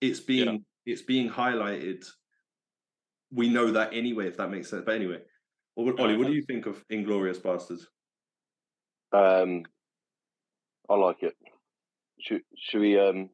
it's 0.00 0.18
being 0.18 0.64
it's 0.86 1.02
being 1.02 1.28
highlighted. 1.28 2.02
We 3.30 3.50
know 3.50 3.70
that 3.72 3.92
anyway, 3.92 4.28
if 4.28 4.38
that 4.38 4.50
makes 4.50 4.70
sense. 4.70 4.82
But 4.86 4.94
anyway, 4.94 5.18
Ollie, 5.76 6.16
what 6.16 6.26
do 6.26 6.32
you 6.32 6.40
think 6.40 6.64
of 6.64 6.82
Inglourious 6.88 7.38
Basterds? 7.38 7.82
Um, 9.12 9.64
I 10.88 10.94
like 10.94 11.22
it. 11.22 11.34
Should 12.20 12.42
should 12.56 12.80
we 12.80 12.98
um 12.98 13.30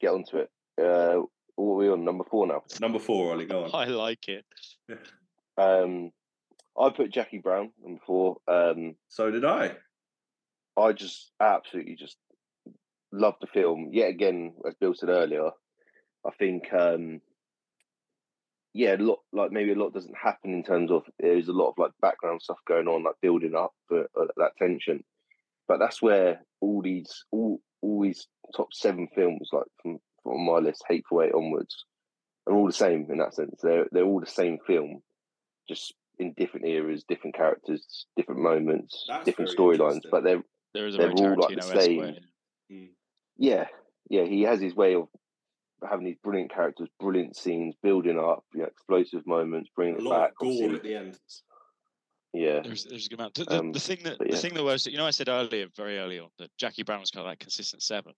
get 0.00 0.10
onto 0.12 0.38
it? 0.38 0.50
Uh, 0.80 1.22
what 1.56 1.72
are 1.72 1.76
we 1.76 1.88
on 1.88 2.04
number 2.04 2.24
four 2.30 2.46
now? 2.46 2.62
Number 2.80 2.98
four, 2.98 3.32
Ollie, 3.32 3.46
go 3.46 3.64
on. 3.64 3.70
I 3.74 3.86
like 3.86 4.28
it. 4.28 4.44
Um, 5.58 6.10
I 6.78 6.90
put 6.90 7.10
Jackie 7.10 7.38
Brown 7.38 7.70
number 7.82 8.02
four. 8.06 8.36
Um, 8.46 8.94
So 9.08 9.30
did 9.30 9.42
I. 9.42 9.72
I 10.76 10.92
just 10.92 11.30
absolutely 11.40 11.96
just 11.96 12.18
love 13.10 13.36
the 13.40 13.46
film. 13.46 13.88
Yet 13.90 14.10
again, 14.10 14.52
as 14.68 14.74
Bill 14.74 14.92
said 14.94 15.08
earlier, 15.08 15.48
I 16.26 16.30
think 16.38 16.64
um 16.74 17.22
yeah, 18.76 18.94
a 18.94 18.98
lot 18.98 19.20
like 19.32 19.52
maybe 19.52 19.72
a 19.72 19.74
lot 19.74 19.94
doesn't 19.94 20.14
happen 20.14 20.52
in 20.52 20.62
terms 20.62 20.90
of 20.90 21.04
there's 21.18 21.48
a 21.48 21.52
lot 21.52 21.70
of 21.70 21.78
like 21.78 21.92
background 22.02 22.42
stuff 22.42 22.58
going 22.68 22.86
on, 22.88 23.04
like 23.04 23.14
building 23.22 23.54
up 23.54 23.72
for 23.88 24.02
uh, 24.20 24.26
that 24.36 24.52
tension. 24.58 25.02
But 25.66 25.78
that's 25.78 26.02
where 26.02 26.42
all 26.60 26.82
these 26.82 27.24
all 27.32 27.58
all 27.80 28.02
these 28.02 28.26
top 28.54 28.74
seven 28.74 29.08
films, 29.14 29.48
like 29.50 29.64
from 29.82 29.98
from 30.22 30.44
my 30.44 30.58
list, 30.58 30.84
Hateful 30.86 31.22
Eight 31.22 31.32
onwards, 31.32 31.86
are 32.46 32.54
all 32.54 32.66
the 32.66 32.72
same 32.72 33.06
in 33.10 33.16
that 33.16 33.34
sense. 33.34 33.58
They're 33.62 33.86
they're 33.92 34.04
all 34.04 34.20
the 34.20 34.26
same 34.26 34.58
film, 34.66 35.00
just 35.66 35.94
in 36.18 36.34
different 36.36 36.66
eras, 36.66 37.02
different 37.08 37.34
characters, 37.34 38.06
different 38.14 38.42
moments, 38.42 39.06
That's 39.08 39.24
different 39.24 39.56
storylines. 39.56 40.02
But 40.10 40.22
they're 40.22 40.42
There 40.74 40.86
is 40.86 40.96
a 40.96 40.98
They're 40.98 41.12
all, 41.12 41.36
like, 41.40 41.56
the 41.56 41.62
same. 41.62 41.98
way. 41.98 42.90
yeah, 43.38 43.68
yeah, 44.10 44.24
he 44.24 44.42
has 44.42 44.60
his 44.60 44.74
way 44.74 44.94
of 44.96 45.08
having 45.88 46.04
these 46.06 46.16
brilliant 46.22 46.52
characters, 46.52 46.88
brilliant 47.00 47.36
scenes, 47.36 47.74
building 47.82 48.18
up, 48.18 48.44
you 48.54 48.60
know, 48.60 48.66
explosive 48.66 49.26
moments, 49.26 49.70
bringing 49.74 49.96
A 49.96 49.98
it 49.98 50.04
lot 50.04 50.20
back. 50.20 50.30
of 50.32 50.36
gore 50.38 50.74
at 50.74 50.82
the 50.82 50.94
end. 50.94 51.18
Yeah, 52.32 52.60
There's, 52.60 52.84
there's 52.84 53.06
a 53.06 53.08
good 53.08 53.18
amount. 53.18 53.34
The, 53.34 53.44
the, 53.44 53.58
Um, 53.58 53.72
the 53.72 53.80
thing 53.80 54.00
that 54.04 54.18
but 54.18 54.30
the 54.30 54.36
thing 54.36 54.52
that 54.54 54.62
was, 54.62 54.86
you 54.86 54.98
know, 54.98 55.06
I 55.06 55.10
said 55.10 55.28
earlier, 55.28 55.68
very 55.74 55.98
early 55.98 56.18
on, 56.18 56.28
that 56.38 56.50
Jackie 56.58 56.82
Brown 56.82 57.00
was 57.00 57.10
kind 57.10 57.24
of 57.24 57.30
like 57.30 57.38
consistent 57.38 57.82
seven. 57.82 58.12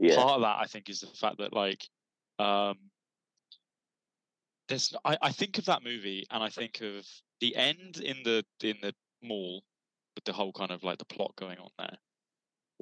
yeah, 0.00 0.16
Part 0.16 0.32
of 0.32 0.40
that, 0.40 0.58
I 0.58 0.64
think, 0.66 0.88
is 0.88 1.00
the 1.00 1.06
fact 1.06 1.38
that 1.38 1.52
like, 1.52 1.86
um, 2.40 2.76
there's. 4.68 4.92
I, 5.04 5.16
I 5.22 5.30
think 5.30 5.58
of 5.58 5.66
that 5.66 5.84
movie, 5.84 6.26
and 6.32 6.42
I 6.42 6.48
think 6.48 6.80
of 6.80 7.06
the 7.40 7.54
end 7.54 7.98
in 7.98 8.16
the 8.24 8.44
in 8.62 8.76
the 8.82 8.92
mall 9.22 9.62
with 10.16 10.24
the 10.24 10.32
whole 10.32 10.52
kind 10.52 10.72
of 10.72 10.82
like 10.82 10.98
the 10.98 11.04
plot 11.04 11.32
going 11.36 11.58
on 11.58 11.70
there. 11.78 11.96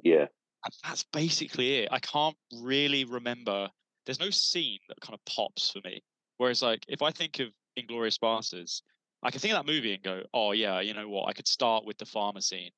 yeah, 0.03 0.25
And 0.65 0.73
that's 0.83 1.03
basically 1.03 1.75
it. 1.83 1.89
I 1.91 1.99
can't 1.99 2.37
really 2.51 3.05
remember. 3.05 3.71
There's 4.05 4.19
no 4.19 4.31
scene 4.31 4.79
that 4.89 5.01
kind 5.01 5.13
of 5.15 5.25
pops 5.25 5.71
for 5.71 5.81
me. 5.85 6.03
Whereas, 6.37 6.61
like, 6.63 6.85
if 6.87 7.01
I 7.03 7.11
think 7.11 7.39
of 7.39 7.53
Inglourious 7.77 8.19
Basterds, 8.19 8.81
I 9.23 9.31
can 9.31 9.39
think 9.41 9.53
of 9.53 9.65
that 9.65 9.71
movie 9.71 9.93
and 9.93 10.03
go, 10.03 10.23
"Oh 10.33 10.51
yeah, 10.53 10.81
you 10.81 10.93
know 10.93 11.09
what? 11.09 11.29
I 11.29 11.33
could 11.33 11.47
start 11.47 11.85
with 11.85 11.97
the 11.99 12.05
farmer 12.05 12.41
scene. 12.41 12.71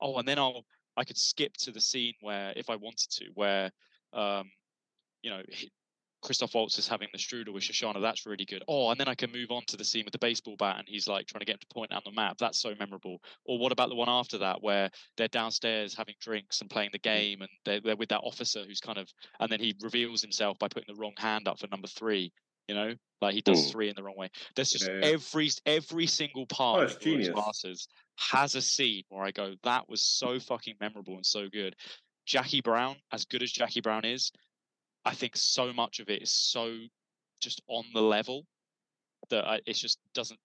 Oh, 0.00 0.16
and 0.18 0.28
then 0.28 0.38
I'll 0.38 0.66
I 0.96 1.04
could 1.04 1.18
skip 1.18 1.54
to 1.58 1.72
the 1.72 1.80
scene 1.80 2.14
where, 2.20 2.52
if 2.56 2.70
I 2.70 2.76
wanted 2.76 3.10
to, 3.12 3.30
where, 3.34 3.72
um, 4.12 4.50
you 5.22 5.30
know, 5.30 5.42
Christoph 6.24 6.54
Waltz 6.54 6.78
is 6.78 6.88
having 6.88 7.08
the 7.12 7.18
strudel 7.18 7.52
with 7.52 7.62
Shoshana. 7.62 8.00
That's 8.00 8.26
really 8.26 8.46
good. 8.46 8.64
Oh, 8.66 8.90
and 8.90 8.98
then 8.98 9.08
I 9.08 9.14
can 9.14 9.30
move 9.30 9.50
on 9.50 9.62
to 9.68 9.76
the 9.76 9.84
scene 9.84 10.04
with 10.04 10.12
the 10.12 10.18
baseball 10.18 10.56
bat, 10.56 10.76
and 10.78 10.88
he's 10.88 11.06
like 11.06 11.26
trying 11.26 11.40
to 11.40 11.44
get 11.44 11.54
him 11.54 11.60
to 11.60 11.74
point 11.74 11.92
out 11.92 12.06
on 12.06 12.14
the 12.14 12.20
map. 12.20 12.38
That's 12.38 12.58
so 12.58 12.74
memorable. 12.78 13.20
Or 13.44 13.58
what 13.58 13.72
about 13.72 13.90
the 13.90 13.94
one 13.94 14.08
after 14.08 14.38
that, 14.38 14.62
where 14.62 14.90
they're 15.16 15.28
downstairs 15.28 15.94
having 15.94 16.14
drinks 16.20 16.60
and 16.62 16.70
playing 16.70 16.90
the 16.92 16.98
game, 16.98 17.42
and 17.42 17.50
they're, 17.64 17.80
they're 17.80 17.96
with 17.96 18.08
that 18.08 18.22
officer 18.24 18.64
who's 18.66 18.80
kind 18.80 18.98
of, 18.98 19.08
and 19.38 19.52
then 19.52 19.60
he 19.60 19.74
reveals 19.82 20.22
himself 20.22 20.58
by 20.58 20.68
putting 20.68 20.92
the 20.92 21.00
wrong 21.00 21.14
hand 21.18 21.46
up 21.46 21.60
for 21.60 21.68
number 21.68 21.88
three. 21.88 22.32
You 22.68 22.74
know, 22.74 22.94
like 23.20 23.34
he 23.34 23.42
does 23.42 23.68
Mm. 23.68 23.72
three 23.72 23.88
in 23.90 23.94
the 23.94 24.02
wrong 24.02 24.16
way. 24.16 24.30
There's 24.56 24.70
just 24.70 24.88
Yeah, 24.88 24.94
yeah. 25.00 25.06
every 25.08 25.50
every 25.66 26.06
single 26.06 26.46
part 26.46 26.80
Oh, 26.80 26.84
of 26.84 26.98
genius. 26.98 27.28
Basterds 27.28 27.86
has 28.16 28.54
a 28.54 28.62
scene 28.62 29.02
where 29.10 29.22
I 29.22 29.32
go, 29.32 29.54
that 29.64 29.86
was 29.90 30.02
so 30.02 30.40
fucking 30.40 30.76
memorable 30.80 31.16
and 31.16 31.26
so 31.26 31.50
good. 31.50 31.76
Jackie 32.24 32.62
Brown, 32.62 32.96
as 33.12 33.26
good 33.26 33.42
as 33.42 33.52
Jackie 33.52 33.82
Brown 33.82 34.06
is, 34.06 34.32
I 35.04 35.14
think 35.14 35.36
so 35.36 35.72
much 35.72 36.00
of 36.00 36.08
it 36.08 36.22
is 36.22 36.32
so 36.32 36.76
just 37.40 37.62
on 37.68 37.84
the 37.92 38.00
level 38.02 38.46
that 39.30 39.44
I, 39.46 39.60
it 39.66 39.74
just 39.74 39.98
doesn't 40.14 40.38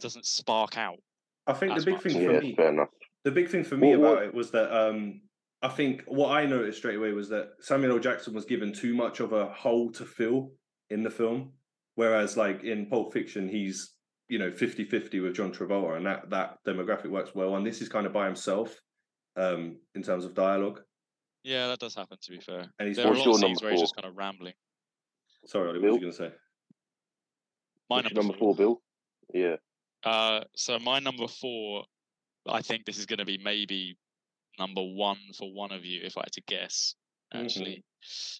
doesn't 0.00 0.26
spark 0.26 0.76
out. 0.78 0.98
I 1.46 1.52
think 1.52 1.76
the 1.76 1.84
big 1.84 1.94
much. 1.94 2.02
thing 2.04 2.12
for 2.26 2.32
yeah. 2.32 2.40
me, 2.40 2.54
Fair 2.54 2.68
enough. 2.70 2.88
the 3.24 3.30
big 3.30 3.48
thing 3.50 3.64
for 3.64 3.76
me 3.76 3.90
What- 3.96 4.00
what- 4.00 4.12
about 4.12 4.24
it 4.24 4.34
was 4.34 4.50
that 4.52 4.72
um, 4.74 5.20
I 5.62 5.68
think 5.68 6.02
what 6.06 6.30
I 6.30 6.46
noticed 6.46 6.78
straight 6.78 6.96
away 6.96 7.12
was 7.12 7.28
that 7.30 7.48
Samuel 7.60 7.92
L. 7.92 7.98
Jackson 7.98 8.34
was 8.34 8.44
given 8.44 8.72
too 8.72 8.94
much 8.94 9.20
of 9.20 9.32
a 9.32 9.46
hole 9.46 9.90
to 9.92 10.04
fill 10.04 10.52
in 10.90 11.02
the 11.02 11.10
film, 11.10 11.52
whereas 11.94 12.36
like 12.36 12.64
in 12.64 12.86
Pulp 12.86 13.12
Fiction, 13.12 13.48
he's 13.48 13.92
you 14.28 14.38
know 14.38 14.50
50-50 14.50 15.22
with 15.22 15.34
John 15.34 15.52
Travolta, 15.52 15.96
and 15.96 16.06
that 16.06 16.28
that 16.30 16.58
demographic 16.66 17.10
works 17.10 17.34
well. 17.34 17.56
And 17.56 17.66
this 17.66 17.80
is 17.82 17.88
kind 17.88 18.06
of 18.06 18.12
by 18.12 18.26
himself 18.26 18.78
um, 19.36 19.78
in 19.94 20.02
terms 20.02 20.24
of 20.24 20.34
dialogue. 20.34 20.80
Yeah, 21.44 21.68
that 21.68 21.78
does 21.78 21.94
happen. 21.94 22.16
To 22.20 22.30
be 22.30 22.40
fair, 22.40 22.66
And 22.78 22.88
he's 22.88 22.96
there 22.96 23.06
are 23.06 23.08
a 23.08 23.10
What's 23.12 23.26
lot 23.26 23.34
of 23.34 23.40
scenes 23.40 23.42
number 23.42 23.64
where 23.64 23.70
he's 23.72 23.80
four? 23.80 23.84
just 23.84 23.96
kind 23.96 24.06
of 24.08 24.16
rambling. 24.16 24.54
Sorry, 25.46 25.68
Ollie, 25.68 25.78
what 25.78 25.88
were 25.90 25.94
you 25.96 26.00
going 26.00 26.12
to 26.12 26.16
say? 26.18 26.32
My 27.90 27.96
What's 27.96 28.14
number, 28.14 28.22
number 28.22 28.38
four, 28.38 28.54
Bill. 28.54 28.82
Yeah. 29.32 29.56
Uh, 30.04 30.40
so 30.56 30.78
my 30.78 30.98
number 31.00 31.28
four, 31.28 31.84
I 32.48 32.62
think 32.62 32.86
this 32.86 32.98
is 32.98 33.06
going 33.06 33.18
to 33.18 33.24
be 33.26 33.38
maybe 33.38 33.96
number 34.58 34.82
one 34.82 35.18
for 35.38 35.52
one 35.52 35.70
of 35.72 35.84
you, 35.84 36.00
if 36.02 36.16
I 36.16 36.22
had 36.22 36.32
to 36.32 36.42
guess. 36.48 36.94
Actually, 37.34 37.84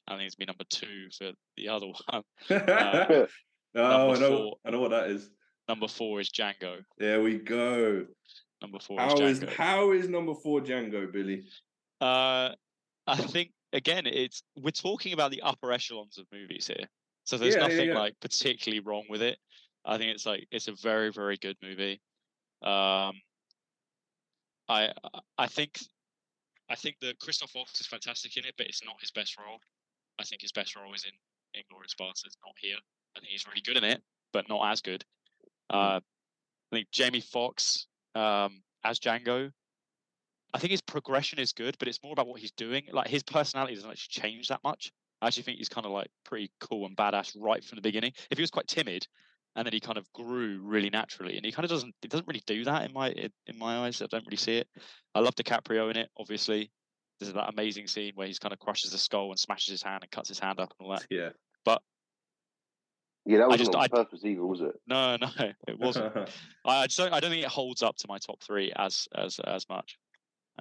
I 0.09 0.17
think 0.17 0.27
it's 0.27 0.35
be 0.37 0.47
number 0.47 0.65
two 0.71 1.09
for 1.19 1.33
the 1.57 1.69
other 1.69 1.87
one. 2.11 2.23
oh, 2.51 4.11
I 4.13 4.19
know, 4.19 4.29
four. 4.29 4.57
I 4.65 4.71
know 4.71 4.81
what 4.81 4.91
that 4.93 5.11
is. 5.11 5.29
Number 5.69 5.89
four 5.89 6.21
is 6.21 6.31
Django. 6.31 6.79
There 6.99 7.21
we 7.23 7.39
go. 7.39 8.07
Number 8.63 8.79
four 8.79 8.99
How 9.01 9.15
is 9.21 9.39
is 9.39 9.41
Django. 9.41 9.53
how 9.57 9.93
is 9.93 10.09
number 10.09 10.35
four 10.35 10.61
Django, 10.61 11.11
Billy? 11.13 11.43
Uh, 12.01 12.51
I 13.07 13.17
think 13.17 13.51
again, 13.73 14.07
it's 14.07 14.43
we're 14.57 14.71
talking 14.71 15.13
about 15.13 15.31
the 15.31 15.43
upper 15.43 15.73
echelons 15.73 16.19
of 16.19 16.27
movies 16.33 16.67
here, 16.67 16.87
so 17.25 17.37
there's 17.37 17.55
Yeah, 17.55 17.61
nothing 17.63 17.89
yeah. 17.89 17.99
like 17.99 18.15
particularly 18.21 18.81
wrong 18.81 19.05
with 19.09 19.23
it. 19.23 19.39
I 19.85 19.99
think 19.99 20.11
it's 20.13 20.27
like 20.27 20.47
it's 20.51 20.69
a 20.69 20.73
very 20.73 21.11
very 21.13 21.37
good 21.37 21.57
movie. 21.63 22.01
Um, 22.63 23.21
I 24.69 24.93
I 25.37 25.47
think 25.47 25.79
I 26.71 26.75
think 26.75 26.97
that 27.01 27.19
Christoph 27.19 27.55
Waltz 27.55 27.81
is 27.81 27.87
fantastic 27.87 28.37
in 28.37 28.45
it, 28.47 28.55
but 28.57 28.67
it's 28.67 28.83
not 28.85 28.97
his 29.01 29.11
best 29.11 29.37
role. 29.39 29.59
I 30.19 30.25
think 30.25 30.41
his 30.41 30.53
best 30.53 30.77
role 30.77 30.95
is 30.95 31.05
in 31.05 31.61
Inglourious 31.61 31.95
Basterds, 32.01 32.37
not 32.45 32.55
here. 32.59 32.77
I 33.17 33.21
think 33.21 33.31
he's 33.31 33.47
really 33.47 33.61
good 33.61 33.77
in 33.77 33.85
it, 33.85 34.03
but 34.33 34.49
not 34.49 34.71
as 34.73 34.81
good. 34.81 35.05
Uh, 35.71 36.01
I 36.01 36.77
think 36.77 36.91
Jamie 36.91 37.21
Foxx 37.21 37.87
um, 38.15 38.63
as 38.85 38.99
Django. 38.99 39.51
I 40.55 40.59
think 40.59 40.71
his 40.71 40.81
progression 40.81 41.41
is 41.41 41.53
good, 41.53 41.77
but 41.81 41.89
it's 41.89 41.99
more 42.03 42.13
about 42.13 42.29
what 42.29 42.41
he's 42.41 42.53
doing. 42.53 42.85
Like 42.93 43.09
his 43.09 43.25
personality 43.25 43.75
doesn't 43.75 43.91
actually 43.91 44.23
change 44.23 44.49
that 44.49 44.61
much. 44.63 44.93
I 45.21 45.27
actually 45.27 45.43
think 45.43 45.59
he's 45.59 45.69
kind 45.69 45.85
of 45.85 45.91
like 45.93 46.09
pretty 46.25 46.51
cool 46.61 46.87
and 46.87 46.97
badass 46.97 47.37
right 47.37 47.63
from 47.65 47.77
the 47.77 47.83
beginning. 47.83 48.13
If 48.31 48.39
he 48.39 48.43
was 48.43 48.53
quite 48.53 48.69
timid, 48.69 49.07
and 49.57 49.67
then 49.67 49.73
he 49.73 49.81
kind 49.81 49.99
of 49.99 50.11
grew 50.13 50.61
really 50.63 50.91
naturally, 50.91 51.37
and 51.37 51.45
he 51.45 51.51
kind 51.53 51.65
of 51.65 51.71
doesn't. 51.71 51.93
It 52.03 52.11
doesn't 52.11 52.27
really 52.29 52.43
do 52.47 52.65
that 52.65 52.85
in 52.85 52.93
my 52.93 53.11
in, 53.11 53.31
in 53.49 53.59
my 53.59 53.79
eyes. 53.79 54.01
I 54.01 54.07
don't 54.07 54.25
really 54.27 54.37
see 54.37 54.59
it. 54.59 54.69
I 55.15 55.21
love 55.21 55.35
DiCaprio 55.35 55.91
in 55.91 55.97
it. 55.97 56.09
Obviously, 56.19 56.71
there's 57.19 57.33
that 57.33 57.49
amazing 57.53 57.89
scene 57.89 58.13
where 58.15 58.27
he's 58.29 58.39
kind 58.39 58.53
of 58.53 58.61
crushes 58.61 58.93
the 58.93 58.99
skull 58.99 59.31
and 59.31 59.39
smashes 59.39 59.73
his 59.73 59.83
hand 59.83 60.03
and 60.03 60.11
cuts 60.11 60.29
his 60.29 60.39
hand 60.39 60.61
up 60.61 60.73
and 60.79 60.87
all 60.87 60.95
that. 60.95 61.07
Yeah. 61.11 61.31
But 61.65 61.83
yeah, 63.27 63.39
that 63.39 63.49
wasn't 63.49 63.67
just- 63.73 63.75
on 63.77 63.83
I- 63.83 63.89
purpose 63.89 64.25
either, 64.25 64.45
was 64.47 64.61
it? 64.61 64.75
No, 64.87 65.17
no, 65.17 65.29
it 65.67 65.79
wasn't. 65.79 66.15
I 66.65 66.83
I 66.83 66.87
just 66.87 66.99
don't. 66.99 67.13
I 67.13 67.21
don't 67.21 67.31
think 67.31 67.45
it 67.45 67.51
holds 67.51 67.83
up 67.83 67.97
to 67.97 68.07
my 68.09 68.19
top 68.19 68.43
three 68.43 68.73
as 68.77 69.09
as 69.15 69.41
as 69.41 69.69
much. 69.69 69.99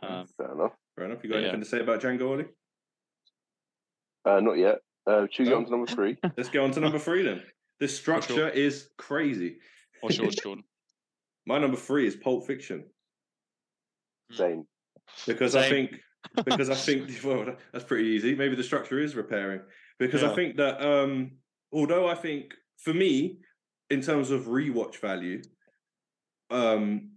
Um, 0.02 0.26
Fair 0.38 0.52
enough. 0.54 0.72
Fair 0.96 1.06
enough. 1.06 1.24
You 1.24 1.30
got 1.30 1.38
Yeah. 1.38 1.44
anything 1.44 1.60
to 1.62 1.66
say 1.66 1.80
about 1.80 2.02
Django, 2.02 2.30
Ollie? 2.30 2.46
Uh, 4.26 4.40
not 4.40 4.54
yet. 4.58 4.80
Uh, 5.06 5.28
should 5.32 5.44
we 5.44 5.50
get 5.50 5.56
on 5.58 5.66
to 5.66 5.72
number 5.72 5.88
three? 5.88 6.18
Let's 6.38 6.50
get 6.50 6.62
on 6.62 6.72
to 6.72 6.80
number 6.80 7.00
three 7.00 7.24
then. 7.24 7.44
This 7.80 7.98
structure 7.98 8.48
is 8.50 8.90
crazy. 8.98 9.60
what's 10.02 10.18
yours, 10.18 10.36
Jordan? 10.36 10.64
My 11.46 11.58
number 11.60 11.76
three 11.78 12.08
is 12.08 12.16
Pulp 12.16 12.48
Fiction 12.48 12.86
Same. 14.32 14.66
because 15.28 15.56
I 15.56 15.68
think 15.70 16.00
because 16.46 16.70
I 16.70 16.76
think 16.76 17.12
well 17.24 17.58
that's 17.74 17.84
pretty 17.84 18.06
easy. 18.10 18.34
Maybe 18.34 18.56
the 18.56 18.64
structure 18.64 18.98
is 18.98 19.14
repairing 19.16 19.62
because 20.00 20.24
I 20.24 20.34
think 20.34 20.56
that 20.58 20.82
um 20.82 21.32
although 21.74 22.08
I 22.08 22.16
think 22.16 22.54
for 22.78 22.94
me 22.94 23.40
in 23.90 24.02
terms 24.02 24.32
of 24.32 24.44
rewatch 24.46 24.98
value, 25.00 25.42
um 26.50 27.13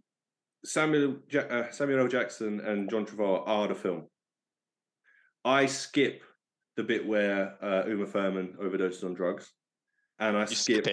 Samuel 0.66 1.16
uh, 1.34 1.70
Samuel 1.70 2.00
L. 2.00 2.08
Jackson 2.08 2.60
and 2.60 2.90
John 2.90 3.06
Travolta 3.06 3.46
are 3.46 3.68
the 3.68 3.74
film. 3.74 4.06
I 5.44 5.66
skip 5.66 6.22
the 6.76 6.82
bit 6.82 7.06
where 7.06 7.54
uh, 7.62 7.84
Uma 7.86 8.06
Thurman 8.06 8.54
overdoses 8.60 9.04
on 9.04 9.14
drugs, 9.14 9.52
and 10.18 10.36
I 10.36 10.40
You 10.40 10.56
skip, 10.56 10.86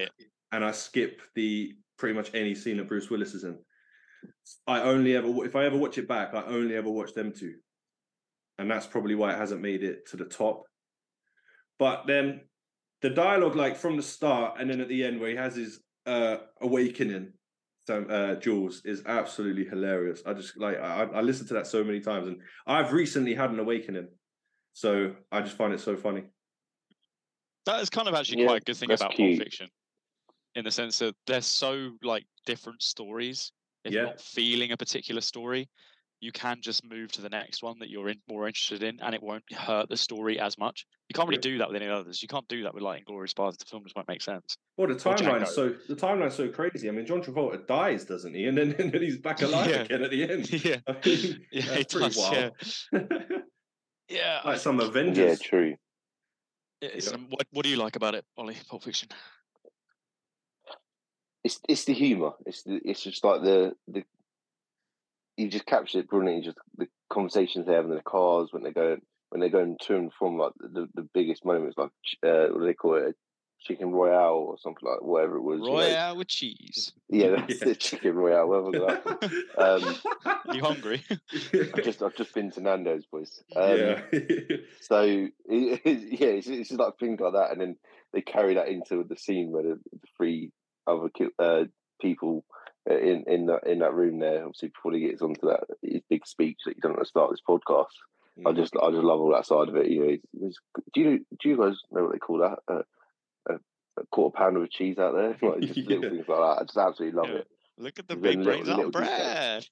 and 0.52 0.64
I 0.64 0.72
skip 0.72 1.22
the 1.36 1.74
pretty 1.98 2.14
much 2.14 2.34
any 2.34 2.54
scene 2.54 2.78
that 2.78 2.88
Bruce 2.88 3.10
Willis 3.10 3.34
is 3.34 3.44
in. 3.44 3.58
I 4.68 4.82
only 4.82 5.16
ever 5.16 5.44
if 5.44 5.56
I 5.56 5.66
ever 5.66 5.78
watch 5.78 5.98
it 5.98 6.08
back, 6.08 6.34
I 6.34 6.44
only 6.44 6.76
ever 6.76 6.90
watch 6.90 7.14
them 7.14 7.34
two, 7.34 7.56
and 8.60 8.70
that's 8.70 8.86
probably 8.86 9.16
why 9.16 9.34
it 9.34 9.38
hasn't 9.38 9.62
made 9.62 9.84
it 9.84 10.08
to 10.10 10.18
the 10.18 10.26
top. 10.26 10.64
But 11.80 12.06
then 12.06 12.42
the 13.02 13.10
dialogue, 13.10 13.56
like 13.56 13.76
from 13.76 13.98
the 13.98 14.04
start 14.04 14.60
and 14.60 14.70
then 14.70 14.82
at 14.82 14.88
the 14.88 15.04
end, 15.04 15.20
where 15.20 15.32
he 15.32 15.36
has 15.36 15.56
his 15.56 15.80
uh, 16.06 16.38
awakening, 16.62 17.34
so 17.86 18.04
uh, 18.04 18.36
Jules 18.36 18.82
is 18.86 19.04
absolutely 19.06 19.66
hilarious. 19.66 20.22
I 20.26 20.34
just 20.34 20.58
like 20.58 20.78
I, 20.78 21.04
I 21.04 21.22
listened 21.22 21.50
to 21.50 21.54
that 21.56 21.68
so 21.68 21.84
many 21.84 22.00
times, 22.00 22.28
and 22.28 22.42
I've 22.66 22.94
recently 22.94 23.36
had 23.36 23.52
an 23.52 23.60
awakening, 23.60 24.08
so 24.74 25.16
I 25.32 25.42
just 25.42 25.58
find 25.58 25.74
it 25.74 25.80
so 25.80 25.98
funny. 25.98 26.24
That 27.66 27.82
is 27.82 27.90
kind 27.90 28.08
of 28.08 28.14
actually 28.14 28.42
Yeah, 28.42 28.48
quite 28.48 28.62
a 28.62 28.66
good 28.66 28.78
thing 28.78 28.92
about 28.92 29.16
cute. 29.16 29.38
Pulp 29.38 29.46
Fiction, 29.46 29.70
in 30.56 30.64
the 30.64 30.72
sense 30.72 31.00
that 31.00 31.16
they're 31.28 31.42
so 31.42 31.92
like 32.04 32.26
different 32.46 32.82
stories. 32.82 33.52
If 33.84 33.94
Yeah. 33.94 34.00
you're 34.02 34.10
not 34.10 34.22
feeling 34.22 34.72
a 34.72 34.78
particular 34.78 35.22
story, 35.22 35.70
you 36.24 36.32
can 36.32 36.62
just 36.62 36.86
move 36.86 37.12
to 37.12 37.22
the 37.22 37.30
next 37.30 37.62
one 37.62 37.78
that 37.80 37.90
you're 37.90 38.08
in, 38.08 38.18
more 38.30 38.48
interested 38.48 38.82
in, 38.82 39.00
and 39.02 39.14
it 39.14 39.22
won't 39.22 39.44
hurt 39.54 39.90
the 39.90 39.98
story 39.98 40.40
as 40.40 40.58
much. 40.58 40.86
You 41.10 41.14
can't 41.14 41.28
really 41.28 41.38
Yeah. 41.38 41.52
do 41.52 41.58
that 41.60 41.68
with 41.72 41.82
any 41.82 41.92
others. 41.92 42.22
You 42.22 42.30
can't 42.30 42.48
do 42.48 42.64
that 42.64 42.74
with 42.74 42.82
like 42.82 43.04
Inglourious 43.06 43.34
Basterds. 43.34 43.58
The 43.58 43.66
film 43.66 43.84
just 43.84 43.96
won't 43.96 44.08
make 44.08 44.22
sense. 44.22 44.58
Well, 44.78 44.88
the 44.88 44.94
Or 44.94 44.98
timeline's 45.16 45.54
so 45.54 45.76
the 45.88 45.96
timeline's 45.96 46.36
so 46.36 46.48
crazy. 46.50 46.88
I 46.88 46.92
mean, 46.92 47.06
John 47.06 47.22
Travolta 47.22 47.68
dies, 47.68 48.06
doesn't 48.06 48.34
he? 48.34 48.46
And 48.46 48.58
then 48.58 48.74
and 48.80 48.92
then 48.92 49.02
he's 49.02 49.18
back 49.18 49.42
alive 49.42 49.70
Yeah. 49.70 49.82
again 49.82 50.04
at 50.04 50.12
the 50.12 50.24
end. 50.32 50.52
yeah, 50.66 50.78
I 50.88 50.94
mean, 51.06 51.46
yeah, 51.52 51.66
that's 51.66 51.82
it 51.82 51.90
pretty 51.92 52.06
does. 52.08 52.18
wild. 52.18 52.54
Yeah, 52.94 53.00
yeah. 54.10 54.42
I 54.44 54.48
like 54.52 54.60
some 54.60 54.80
Avengers. 54.80 55.42
Yeah, 55.42 55.48
true. 55.50 55.76
it's, 56.82 57.08
Yeah. 57.10 57.16
um, 57.16 57.28
what 57.30 57.46
What 57.52 57.64
do 57.66 57.70
you 57.70 57.78
like 57.78 57.96
about 57.98 58.16
it, 58.16 58.24
Ollie? 58.38 58.58
Pulp 58.70 58.84
Fiction. 58.84 59.10
It's 61.44 61.60
it's 61.68 61.84
the 61.84 61.94
humour. 61.94 62.32
It's 62.46 62.64
the, 62.64 62.80
it's 62.86 63.04
just 63.04 63.24
like 63.24 63.42
the 63.42 63.74
the 63.90 64.04
you 65.38 65.50
just 65.50 65.66
captured 65.66 66.00
it 66.00 66.10
brilliantly. 66.10 66.46
Just 66.46 66.58
the 66.78 66.88
conversations 67.12 67.66
they 67.66 67.74
have 67.74 67.86
in 67.86 67.92
the 67.92 68.02
cars 68.02 68.50
when 68.52 68.64
they 68.64 68.72
go 68.72 68.98
when 69.30 69.40
they're 69.40 69.50
going 69.50 69.78
to 69.82 69.96
and 69.96 70.12
from 70.18 70.38
like 70.38 70.54
the, 70.60 70.88
the 70.94 71.08
biggest 71.14 71.44
moments, 71.44 71.78
like 71.78 71.90
uh, 72.24 72.48
what 72.52 72.60
do 72.60 72.66
they 72.66 72.74
call 72.76 72.96
it, 72.96 73.16
chicken 73.62 73.92
royale 73.92 74.34
or 74.36 74.58
something 74.60 74.88
like 74.88 75.02
whatever 75.02 75.38
it 75.38 75.42
was. 75.42 75.60
you 75.60 75.72
know. 75.72 75.80
Royale 75.80 76.18
with 76.18 76.28
cheese. 76.28 76.94
Yeah, 77.10 77.30
that's 77.48 77.62
Yeah. 77.62 77.70
it, 77.70 77.80
chicken 77.80 78.14
royale. 78.16 78.48
Whatever 78.48 78.72
that. 78.72 79.42
Um, 79.58 80.54
you 80.54 80.62
hungry? 80.62 81.04
I've 81.54 81.84
just 81.84 82.04
I've 82.04 82.16
just 82.16 82.34
been 82.34 82.52
to 82.52 82.62
Nando's, 82.62 83.06
boys. 83.12 83.42
Um, 83.56 83.78
yeah. 83.80 84.02
So 84.82 85.02
it, 85.02 85.32
it, 85.86 86.20
yeah, 86.20 86.28
it's, 86.28 86.48
it's 86.48 86.70
just 86.70 86.80
like 86.80 86.98
things 87.00 87.20
like 87.20 87.34
that, 87.34 87.52
and 87.52 87.62
then 87.62 87.76
they 88.14 88.22
carry 88.22 88.56
that 88.56 88.68
into 88.68 89.04
the 89.04 89.18
scene 89.18 89.52
where 89.52 89.64
the, 89.64 89.80
the 89.92 90.00
three 90.18 90.52
other 90.86 91.10
uh, 91.40 91.64
people 92.02 92.46
in 92.90 93.24
in 93.28 93.46
that 93.48 93.66
in 93.66 93.80
that 93.80 93.94
room 93.94 94.20
there. 94.20 94.46
Obviously, 94.46 94.70
before 94.70 94.94
he 94.94 95.02
gets 95.08 95.22
onto 95.22 95.48
that 95.48 95.64
his 95.82 96.02
big 96.10 96.26
speech 96.26 96.58
that 96.66 96.74
he's 96.76 96.82
done 96.82 96.94
at 96.94 97.00
the 97.00 97.06
start 97.06 97.30
of 97.30 97.32
this 97.32 97.42
podcast, 97.48 97.88
I 98.46 98.50
Mm. 98.52 98.56
just 98.56 98.76
I 98.76 98.90
just 98.92 99.04
love 99.04 99.20
all 99.22 99.32
that 99.32 99.46
side 99.46 99.70
of 99.70 99.76
it. 99.76 99.88
You 99.88 100.00
know, 100.02 100.10
it's, 100.10 100.26
it's, 100.42 100.58
do 100.94 101.02
you 101.02 101.26
do 101.42 101.50
you 101.50 101.58
guys 101.58 101.78
know 101.92 102.04
what 102.04 102.12
they 102.14 102.20
call 102.20 102.40
that? 102.40 102.60
Uh, 102.68 102.82
a, 103.50 103.54
a 104.02 104.06
quarter 104.12 104.36
pounder 104.36 104.64
of 104.64 104.72
cheese 104.72 104.98
out 104.98 105.14
there, 105.14 105.38
like 105.50 105.62
just 105.62 105.78
little 105.88 106.04
Yeah. 106.04 106.10
things 106.10 106.28
like 106.28 106.40
that. 106.40 106.62
I 106.62 106.64
just 106.64 106.78
absolutely 106.78 107.18
love 107.20 107.30
Yeah. 107.30 107.36
it. 107.40 107.48
Look 107.78 108.00
at 108.00 108.08
the 108.08 108.16
Then 108.16 108.22
big 108.38 108.44
brains 108.44 108.70
on 108.70 108.76
little 108.78 108.92
bread. 108.92 109.66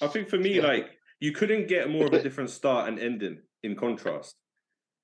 I 0.00 0.06
think 0.08 0.28
for 0.28 0.38
me, 0.38 0.56
Yeah. 0.56 0.66
like 0.66 0.90
you 1.20 1.32
couldn't 1.32 1.68
get 1.68 1.90
more 1.90 2.06
of 2.06 2.12
a 2.12 2.22
different 2.22 2.50
start 2.50 2.88
and 2.88 2.98
ending 2.98 3.40
in 3.62 3.74
contrast. 3.84 4.36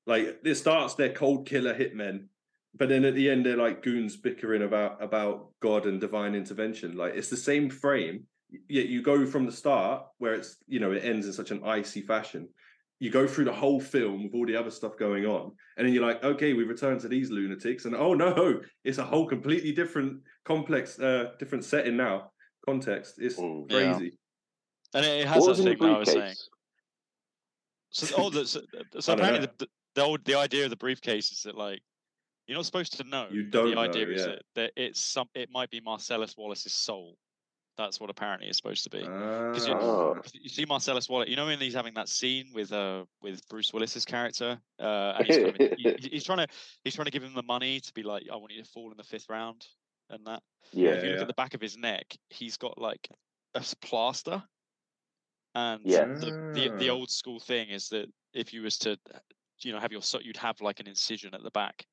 Like 0.06 0.40
it 0.44 0.54
starts 0.56 0.94
they're 0.94 1.12
cold 1.12 1.46
killer 1.46 1.74
hitmen, 1.74 2.26
but 2.74 2.88
then 2.88 3.04
at 3.04 3.14
the 3.14 3.28
end 3.28 3.44
they're 3.44 3.56
like 3.56 3.82
goons 3.82 4.16
bickering 4.16 4.62
about 4.62 5.02
about 5.02 5.50
God 5.60 5.86
and 5.86 6.00
divine 6.00 6.34
intervention. 6.34 6.96
Like 6.96 7.14
it's 7.14 7.30
the 7.30 7.36
same 7.36 7.68
frame, 7.70 8.24
yet 8.68 8.86
you 8.86 9.02
go 9.02 9.26
from 9.26 9.46
the 9.46 9.52
start 9.52 10.06
where 10.18 10.34
it's 10.34 10.56
you 10.66 10.80
know 10.80 10.92
it 10.92 11.04
ends 11.04 11.26
in 11.26 11.32
such 11.32 11.50
an 11.50 11.62
icy 11.64 12.02
fashion. 12.02 12.48
You 12.98 13.10
go 13.10 13.26
through 13.26 13.46
the 13.46 13.52
whole 13.52 13.80
film 13.80 14.24
with 14.24 14.34
all 14.34 14.44
the 14.46 14.56
other 14.56 14.70
stuff 14.70 14.96
going 14.98 15.24
on, 15.24 15.52
and 15.76 15.86
then 15.86 15.94
you're 15.94 16.06
like, 16.06 16.22
okay, 16.22 16.52
we 16.52 16.64
return 16.64 16.98
to 16.98 17.08
these 17.08 17.30
lunatics, 17.30 17.86
and 17.86 17.94
oh 17.96 18.14
no, 18.14 18.60
it's 18.84 18.98
a 18.98 19.04
whole 19.04 19.26
completely 19.26 19.72
different, 19.72 20.20
complex, 20.44 20.98
uh, 20.98 21.30
different 21.38 21.64
setting 21.64 21.96
now. 21.96 22.30
Context. 22.66 23.14
It's 23.18 23.36
Mm. 23.36 23.70
Yeah. 23.70 23.94
crazy. 23.94 24.18
And 24.92 25.06
it 25.06 25.26
has 25.26 25.38
What 25.38 25.46
that 25.46 25.50
was 25.50 25.58
thing 25.64 25.78
that 25.78 25.82
I 25.86 25.98
was 25.98 26.08
saying. 26.08 26.20
briefcase? 26.20 26.48
So, 27.90 28.14
oh, 28.18 28.30
the, 28.30 28.46
so, 28.46 28.60
so 29.00 29.12
apparently 29.14 29.46
the, 29.46 29.52
the, 29.58 29.68
the 29.94 30.02
old 30.02 30.24
the 30.24 30.34
idea 30.34 30.64
of 30.64 30.70
the 30.70 30.76
briefcase 30.76 31.32
is 31.32 31.42
that 31.44 31.56
like 31.56 31.80
you're 32.50 32.58
not 32.58 32.66
supposed 32.66 32.96
to 32.98 33.04
know. 33.04 33.28
You 33.30 33.44
don't 33.44 33.70
The 33.70 33.78
idea 33.78 34.06
know, 34.06 34.12
is 34.12 34.26
yeah. 34.26 34.34
that, 34.56 34.72
it's 34.76 35.00
some. 35.00 35.28
It 35.34 35.50
might 35.52 35.70
be 35.70 35.80
Marcellus 35.80 36.34
Wallace's 36.36 36.74
soul 36.74 37.16
That's 37.78 38.00
what 38.00 38.10
apparently 38.10 38.48
it's 38.48 38.58
supposed 38.58 38.82
to 38.84 38.90
be. 38.90 39.02
Ah, 39.06 39.54
you- 39.54 39.72
Oh. 39.74 40.20
You 40.34 40.48
see 40.50 40.64
Marcellus 40.66 41.08
Wallace. 41.08 41.28
You 41.30 41.36
know 41.36 41.46
when 41.46 41.60
he's 41.60 41.74
having 41.74 41.94
that 41.94 42.08
scene 42.08 42.46
with 42.52 42.72
uh 42.72 43.04
with 43.22 43.46
Bruce 43.48 43.72
Willis's 43.72 44.04
character, 44.04 44.60
uh, 44.80 45.14
and 45.16 45.26
he's, 45.26 45.36
kind 45.36 45.48
of, 45.48 45.56
he- 45.78 45.96
he- 46.00 46.08
he's 46.12 46.24
trying 46.24 46.38
to 46.38 46.48
he's 46.84 46.94
trying 46.96 47.06
to 47.06 47.12
give 47.12 47.22
him 47.22 47.34
the 47.34 47.42
money 47.44 47.78
to 47.80 47.92
be 47.94 48.02
like, 48.02 48.24
I 48.30 48.36
want 48.36 48.52
you 48.52 48.62
to 48.64 48.68
fall 48.68 48.90
in 48.90 48.96
the 48.96 49.04
fifth 49.04 49.28
round, 49.30 49.64
and 50.10 50.26
that. 50.26 50.42
Yeah, 50.72 50.90
if 50.90 51.02
you 51.04 51.08
look 51.10 51.16
yeah. 51.16 51.22
at 51.22 51.28
the 51.28 51.34
back 51.42 51.54
of 51.54 51.60
his 51.60 51.76
neck, 51.76 52.06
he's 52.28 52.56
got 52.56 52.76
like 52.78 53.08
a 53.54 53.62
plaster. 53.80 54.42
And 55.54 55.80
Yeah. 55.84 56.04
the, 56.06 56.52
the 56.54 56.76
the 56.78 56.90
Ah. 56.90 56.94
old 56.94 57.10
school 57.10 57.40
thing 57.40 57.70
is 57.70 57.88
that 57.88 58.06
if 58.34 58.52
you 58.52 58.62
was 58.62 58.76
to, 58.78 58.96
you 59.62 59.72
know, 59.72 59.80
have 59.80 59.90
your 59.92 60.02
so 60.02 60.20
you'd 60.20 60.36
have 60.36 60.60
like 60.60 60.80
an 60.80 60.86
incision 60.86 61.34
at 61.34 61.42
the 61.42 61.50
back. 61.52 61.84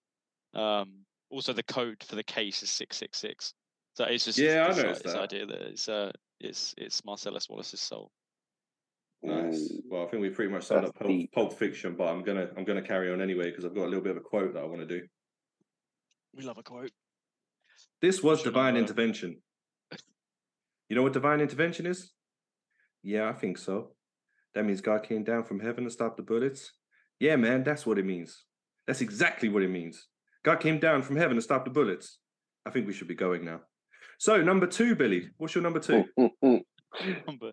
Um, 0.58 1.06
also, 1.30 1.54
the 1.54 1.64
code 1.64 2.04
for 2.04 2.16
the 2.16 2.24
case 2.24 2.64
is 2.64 2.70
six 2.70 2.98
six 2.98 3.18
six. 3.18 3.54
So 3.94 4.04
it's 4.06 4.26
just 4.26 4.38
Yeah, 4.38 4.66
I 4.66 4.68
this, 4.70 4.80
uh, 4.80 4.84
noticed 4.84 5.04
this 5.04 5.14
that. 5.14 5.22
idea 5.22 5.46
that 5.46 5.62
it's 5.62 5.90
uh 5.90 6.12
it's 6.40 6.74
it's 6.78 7.04
Marcellus 7.06 7.48
Wallace's 7.50 7.82
soul. 7.82 8.12
Nice. 9.24 9.74
Well, 9.90 10.06
I 10.06 10.10
think 10.10 10.22
we 10.22 10.30
pretty 10.30 10.52
much 10.52 10.64
summed 10.66 10.86
up 10.86 10.96
Pulp. 10.96 11.32
Pulp 11.34 11.54
Fiction, 11.58 11.96
but 11.96 12.08
I'm 12.08 12.24
gonna 12.24 12.50
I'm 12.56 12.64
gonna 12.64 12.82
carry 12.82 13.12
on 13.12 13.22
anyway 13.22 13.50
because 13.50 13.66
I've 13.66 13.74
got 13.76 13.86
a 13.86 13.90
little 13.90 14.04
bit 14.04 14.12
of 14.12 14.18
a 14.18 14.22
quote 14.22 14.54
that 14.54 14.62
I 14.62 14.66
want 14.66 14.82
to 14.82 14.86
do. 14.88 15.06
We 16.36 16.44
love 16.44 16.58
a 16.58 16.64
quote. 16.64 16.92
This 18.02 18.22
was 18.22 18.40
Should 18.40 18.46
divine 18.46 18.76
I, 18.76 18.80
intervention. 18.80 19.42
You 20.90 20.96
know 20.96 21.04
what 21.04 21.14
divine 21.14 21.42
intervention 21.42 21.86
is? 21.86 22.12
Yeah, 23.04 23.28
I 23.28 23.34
think 23.34 23.58
so. 23.58 23.92
That 24.54 24.66
means 24.66 24.82
God 24.82 25.04
came 25.04 25.24
down 25.24 25.44
from 25.44 25.60
heaven 25.60 25.84
to 25.84 25.90
stop 25.90 26.16
the 26.16 26.24
bullets. 26.24 26.74
Yeah, 27.20 27.36
man, 27.36 27.64
that's 27.64 27.86
what 27.86 27.98
it 27.98 28.06
means. 28.06 28.46
That's 28.86 29.02
exactly 29.02 29.50
what 29.50 29.64
it 29.64 29.70
means. 29.70 30.08
God 30.48 30.62
came 30.62 30.80
down 30.80 31.02
from 31.02 31.18
heaven 31.18 31.36
to 31.36 31.42
stop 31.42 31.66
the 31.66 31.72
bullets. 31.72 32.20
I 32.66 32.70
think 32.70 32.88
we 32.88 32.94
should 32.94 33.10
be 33.10 33.16
going 33.16 33.44
now. 33.44 33.60
So, 34.18 34.42
number 34.42 34.66
two, 34.66 34.96
Billy. 34.96 35.30
What's 35.40 35.54
your 35.54 35.62
number 35.62 35.82
two? 35.82 36.06
number 37.28 37.52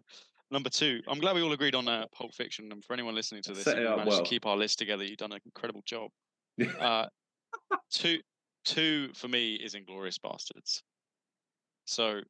number 0.53 0.71
two. 0.71 1.01
I'm 1.09 1.19
glad 1.19 1.35
we 1.35 1.43
all 1.43 1.51
agreed 1.51 1.75
on 1.75 1.89
uh, 1.89 2.07
Pulp 2.15 2.33
Fiction, 2.37 2.71
and 2.71 2.85
for 2.85 2.93
anyone 2.93 3.17
listening 3.17 3.43
to 3.47 3.53
this, 3.53 3.67
you 3.67 3.75
managed 3.75 4.07
well. 4.07 4.23
to 4.23 4.23
keep 4.23 4.47
our 4.47 4.57
list 4.57 4.79
together. 4.79 5.03
You've 5.03 5.17
done 5.17 5.33
an 5.33 5.41
incredible 5.45 5.83
job. 5.85 6.11
Uh, 6.81 7.07
two, 7.91 8.19
two 8.65 9.11
for 9.15 9.27
me 9.27 9.55
is 9.57 9.75
Inglourious 9.75 10.21
Basterds. 10.25 10.83
So, 11.87 12.21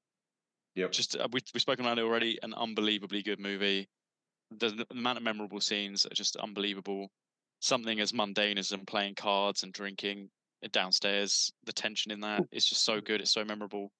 Yep. 0.76 0.92
just 0.92 1.14
uh, 1.16 1.28
we 1.30 1.40
we've 1.52 1.60
spoken 1.60 1.84
about 1.84 1.98
it 1.98 2.04
already. 2.04 2.38
An 2.42 2.54
unbelievably 2.54 3.22
good 3.22 3.38
movie. 3.38 3.86
The, 4.56 4.70
the 4.70 4.86
amount 4.92 5.18
of 5.18 5.24
memorable 5.24 5.60
scenes 5.60 6.06
are 6.06 6.14
just 6.14 6.36
unbelievable. 6.36 7.08
Something 7.60 8.00
as 8.00 8.14
mundane 8.14 8.56
as 8.56 8.70
them 8.70 8.86
playing 8.86 9.16
cards 9.16 9.62
and 9.62 9.70
drinking 9.70 10.30
downstairs. 10.72 11.52
The 11.64 11.72
tension 11.72 12.12
in 12.12 12.20
that 12.20 12.44
is 12.52 12.64
just 12.64 12.84
so 12.84 13.00
good. 13.00 13.20
It's 13.20 13.32
so 13.32 13.44
memorable. 13.44 13.92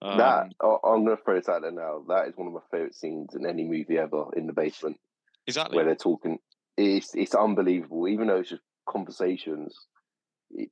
that 0.00 0.44
Um, 0.44 0.50
I- 0.60 0.88
I'm 0.88 1.04
going 1.04 1.16
to 1.16 1.22
throw 1.22 1.36
this 1.36 1.48
out 1.48 1.62
there 1.62 1.70
now. 1.70 2.04
That 2.08 2.26
is 2.28 2.36
one 2.36 2.48
of 2.48 2.52
my 2.52 2.60
favorite 2.70 2.94
scenes 2.94 3.34
in 3.36 3.46
any 3.46 3.64
movie 3.64 3.98
ever. 3.98 4.24
In 4.36 4.46
the 4.48 4.52
basement, 4.52 4.98
exactly. 5.46 5.76
where 5.76 5.84
they're 5.84 5.94
talking, 5.94 6.38
it's 6.76 7.14
it's 7.14 7.34
unbelievable. 7.36 8.08
Even 8.08 8.26
though 8.26 8.38
it's 8.40 8.50
just 8.50 8.62
conversations, 8.88 9.74
it, 10.50 10.70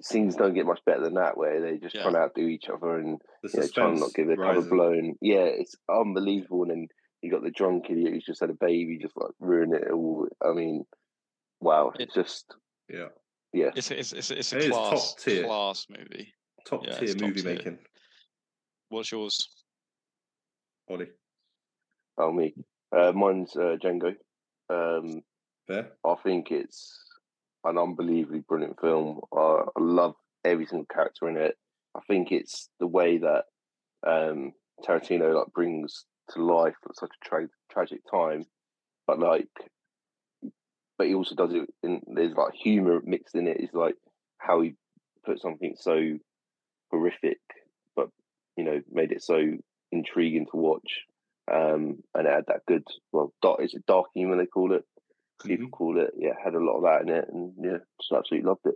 scenes 0.00 0.36
don't 0.36 0.54
get 0.54 0.66
much 0.66 0.80
better 0.86 1.00
than 1.02 1.14
that. 1.14 1.36
Where 1.36 1.60
they're 1.60 1.78
just 1.78 1.94
Yeah. 1.96 2.02
trying 2.02 2.14
to 2.14 2.20
outdo 2.20 2.42
each 2.46 2.68
other 2.68 2.96
and 2.96 3.20
The 3.42 3.50
you 3.52 3.60
know, 3.60 3.66
trying 3.68 3.94
to 3.96 4.00
not 4.00 4.14
give 4.14 4.28
their 4.28 4.36
cover 4.36 4.62
blown. 4.62 5.16
Yeah, 5.20 5.44
it's 5.46 5.74
unbelievable. 5.88 6.62
And 6.62 6.70
then 6.70 6.88
you 7.22 7.30
got 7.32 7.42
the 7.42 7.50
drunk 7.50 7.90
idiot 7.90 8.12
who's 8.12 8.24
just 8.24 8.40
had 8.40 8.50
a 8.50 8.54
baby, 8.54 8.98
just 8.98 9.16
like 9.16 9.32
ruin 9.40 9.74
it 9.74 9.90
all. 9.90 10.28
I 10.40 10.52
mean, 10.52 10.84
wow, 11.60 11.92
it's 11.98 12.14
just 12.14 12.54
Yeah, 12.88 13.08
yeah. 13.52 13.70
It's 13.74 13.90
a, 13.90 13.98
it's 13.98 14.12
it's, 14.12 14.30
it's 14.30 14.52
a 14.52 14.58
It 14.58 14.64
is 14.64 14.70
class 14.70 15.14
top 15.14 15.20
tier. 15.20 15.44
class 15.44 15.86
movie. 15.90 16.32
top 16.66 16.86
Yeah, 16.86 16.94
tier 16.94 17.02
it's 17.04 17.14
top 17.14 17.28
movie 17.28 17.42
tier. 17.42 17.54
making. 17.54 17.78
What's 18.88 19.12
yours? 19.12 19.48
Ollie, 20.88 21.08
Oh 22.18 22.32
me, 22.32 22.54
uh, 22.96 23.12
mine's 23.12 23.56
uh, 23.56 23.76
Django. 23.82 24.14
Um, 24.68 25.22
fair. 25.68 25.92
I 26.04 26.14
think 26.22 26.50
it's 26.50 26.98
an 27.64 27.78
unbelievably 27.78 28.40
brilliant 28.48 28.80
film. 28.80 29.20
I, 29.32 29.62
I 29.76 29.80
love 29.80 30.14
every 30.44 30.66
single 30.66 30.86
character 30.92 31.28
in 31.28 31.36
it. 31.36 31.56
I 31.96 32.00
think 32.08 32.32
it's 32.32 32.68
the 32.80 32.86
way 32.86 33.18
that 33.18 33.44
um, 34.06 34.52
Tarantino 34.84 35.34
like 35.34 35.52
brings 35.52 36.04
to 36.30 36.44
life 36.44 36.74
at 36.88 36.96
such 36.96 37.10
a 37.10 37.28
tra- 37.28 37.48
tragic 37.70 38.00
time, 38.10 38.44
but 39.06 39.18
like, 39.20 39.48
but 41.00 41.06
he 41.06 41.14
also 41.14 41.34
does 41.34 41.54
it 41.54 41.66
in 41.82 41.98
there's 42.08 42.34
like 42.34 42.52
humor 42.52 43.00
mixed 43.02 43.34
in 43.34 43.48
it. 43.48 43.58
Is 43.58 43.70
like 43.72 43.94
how 44.36 44.60
he 44.60 44.74
put 45.24 45.40
something 45.40 45.72
so 45.78 46.18
horrific, 46.90 47.38
but 47.96 48.10
you 48.58 48.64
know 48.64 48.82
made 48.92 49.10
it 49.10 49.22
so 49.22 49.40
intriguing 49.90 50.44
to 50.50 50.58
watch. 50.58 51.00
Um, 51.50 52.02
and 52.14 52.26
it 52.26 52.30
had 52.34 52.44
that 52.48 52.66
good, 52.68 52.86
well, 53.12 53.32
dark, 53.40 53.62
is 53.62 53.72
it 53.72 53.86
dark 53.86 54.08
humor 54.14 54.36
they 54.36 54.44
call 54.44 54.74
it? 54.74 54.84
people 55.42 55.68
Mhm. 55.68 55.70
call 55.70 55.98
it. 55.98 56.10
Yeah, 56.18 56.34
had 56.44 56.54
a 56.54 56.58
lot 56.62 56.76
of 56.76 56.82
that 56.82 57.00
in 57.00 57.08
it, 57.08 57.28
and 57.32 57.54
yeah, 57.64 57.78
just 57.98 58.12
absolutely 58.12 58.46
loved 58.46 58.66
it. 58.66 58.74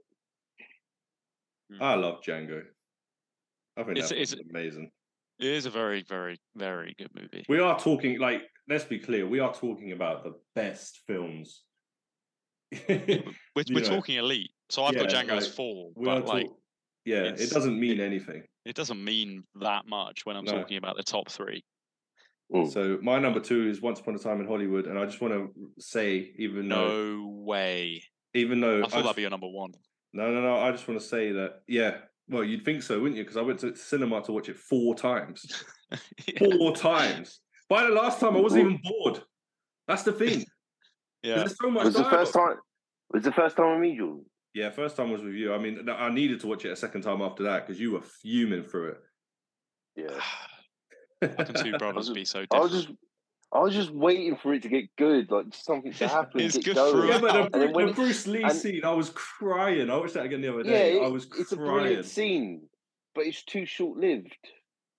I 1.78 1.94
love 1.96 2.22
Django. 2.22 2.62
I 3.76 3.82
think 3.82 3.98
It's- 3.98 4.08
that's 4.08 4.32
it's- 4.32 4.48
amazing. 4.48 4.90
It 5.40 5.46
is 5.48 5.66
a 5.66 5.70
very, 5.70 6.00
very, 6.04 6.38
very 6.54 6.94
good 6.94 7.14
movie. 7.14 7.44
We 7.50 7.58
are 7.58 7.78
talking 7.78 8.18
like 8.18 8.40
let's 8.66 8.84
be 8.84 8.98
clear, 8.98 9.26
we 9.26 9.40
are 9.40 9.52
talking 9.52 9.92
about 9.92 10.24
the 10.24 10.40
best 10.54 11.02
films. 11.06 11.64
We're, 13.56 13.64
we're 13.72 13.84
talking 13.84 14.16
elite. 14.16 14.50
So 14.70 14.84
I've 14.84 14.94
got 14.94 15.10
yeah, 15.12 15.22
Django 15.22 15.36
as 15.36 15.48
four, 15.48 15.90
we 15.94 16.04
but 16.06 16.26
like 16.26 16.46
talk- 16.46 16.56
yeah, 17.04 17.24
it 17.24 17.50
doesn't 17.50 17.78
mean 17.78 18.00
anything. 18.00 18.42
it 18.64 18.74
doesn't 18.74 19.02
mean 19.02 19.44
that 19.60 19.86
much 19.86 20.24
when 20.24 20.36
I'm 20.36 20.44
No. 20.44 20.52
talking 20.52 20.76
about 20.78 20.96
the 20.96 21.02
top 21.02 21.30
three. 21.30 21.62
Mm. 22.52 22.72
So 22.72 22.98
my 23.02 23.18
number 23.18 23.40
two 23.40 23.68
is 23.68 23.80
Once 23.80 24.00
Upon 24.00 24.14
a 24.14 24.18
Time 24.18 24.40
in 24.40 24.46
Hollywood, 24.46 24.86
and 24.86 24.98
I 24.98 25.04
just 25.04 25.20
want 25.20 25.34
to 25.34 25.50
say, 25.78 26.32
even 26.38 26.68
though, 26.68 27.16
No 27.16 27.28
way. 27.28 28.02
even 28.34 28.60
though 28.60 28.78
I 28.78 28.82
thought 28.82 28.90
just- 28.92 29.02
that'd 29.04 29.16
be 29.16 29.22
your 29.22 29.30
number 29.30 29.48
one. 29.48 29.72
no, 30.12 30.32
no, 30.32 30.40
no, 30.40 30.56
I 30.58 30.70
just 30.72 30.86
want 30.88 31.00
to 31.00 31.06
say 31.06 31.32
that, 31.32 31.60
yeah, 31.68 31.98
well, 32.28 32.42
you'd 32.44 32.64
think 32.64 32.82
so, 32.82 32.98
wouldn't 33.00 33.16
you? 33.18 33.24
Because 33.24 33.36
I 33.36 33.42
went 33.42 33.60
to 33.60 33.76
cinema 33.76 34.22
to 34.22 34.32
watch 34.32 34.48
it 34.48 34.56
four 34.58 34.94
times, 34.94 35.62
yeah. 36.26 36.38
four 36.38 36.74
times. 36.74 37.40
By 37.68 37.82
the 37.84 37.90
last 37.90 38.20
time, 38.20 38.36
I 38.36 38.40
wasn't 38.40 38.62
even 38.66 38.80
bored. 38.82 39.22
That's 39.88 40.02
the 40.04 40.12
thing. 40.12 40.44
'Cause 41.24 41.30
yeah. 41.30 41.36
There's 41.38 41.56
so 41.60 41.70
much. 41.70 41.82
It 41.82 41.86
was 41.86 41.94
the 41.94 42.04
first 42.04 42.34
time? 42.34 42.52
It 42.52 42.58
was 43.16 43.22
the 43.24 43.32
first 43.32 43.56
time 43.56 43.70
with 43.72 43.80
me, 43.80 43.96
Jordan? 43.96 44.24
Yeah, 44.52 44.70
first 44.70 44.96
time 44.96 45.10
was 45.10 45.22
with 45.22 45.34
you. 45.34 45.52
I 45.54 45.58
mean, 45.58 45.88
I 45.88 46.10
needed 46.10 46.40
to 46.40 46.46
watch 46.46 46.64
it 46.64 46.70
a 46.70 46.76
second 46.76 47.02
time 47.02 47.22
after 47.22 47.42
that 47.44 47.66
because 47.66 47.80
you 47.80 47.92
were 47.92 48.02
fuming 48.02 48.62
through 48.62 48.90
it. 48.90 49.00
Yeah, 49.96 50.20
How 51.38 51.44
can 51.44 51.54
two 51.54 51.78
brothers 51.78 52.06
just- 52.06 52.14
be 52.14 52.24
so 52.24 52.44
I 52.52 52.58
was 52.60 52.70
just, 52.72 52.88
I 53.52 53.60
was 53.60 53.72
just 53.74 53.90
waiting 53.90 54.36
for 54.36 54.52
it 54.54 54.62
to 54.62 54.68
get 54.68 54.84
good, 54.96 55.30
like 55.30 55.48
just 55.50 55.64
something 55.64 55.92
to 55.92 56.08
happen. 56.18 56.40
It's 56.40 56.56
get 56.56 56.64
good 56.66 56.74
going. 56.76 57.08
Yeah, 57.08 57.18
but 57.20 57.32
the, 57.32 57.42
And 57.54 57.62
then 57.62 57.72
when 57.72 57.86
the 57.86 57.92
Bruce 57.94 58.26
Lee 58.26 58.42
and- 58.42 58.52
scene, 58.52 58.84
I 58.84 58.92
was 58.92 59.10
crying. 59.10 59.88
I 59.90 59.96
watched 59.96 60.14
that 60.14 60.26
again 60.26 60.40
the 60.42 60.52
other 60.52 60.62
Yeah, 60.64 60.70
day. 60.78 61.00
I 61.00 61.06
it- 61.06 61.12
was 61.12 61.26
it's 61.38 61.52
a 61.52 61.56
brilliant 61.56 62.04
scene, 62.04 62.68
but 63.14 63.26
it's 63.26 63.42
too 63.44 63.64
short 63.66 63.98
lived. 63.98 64.36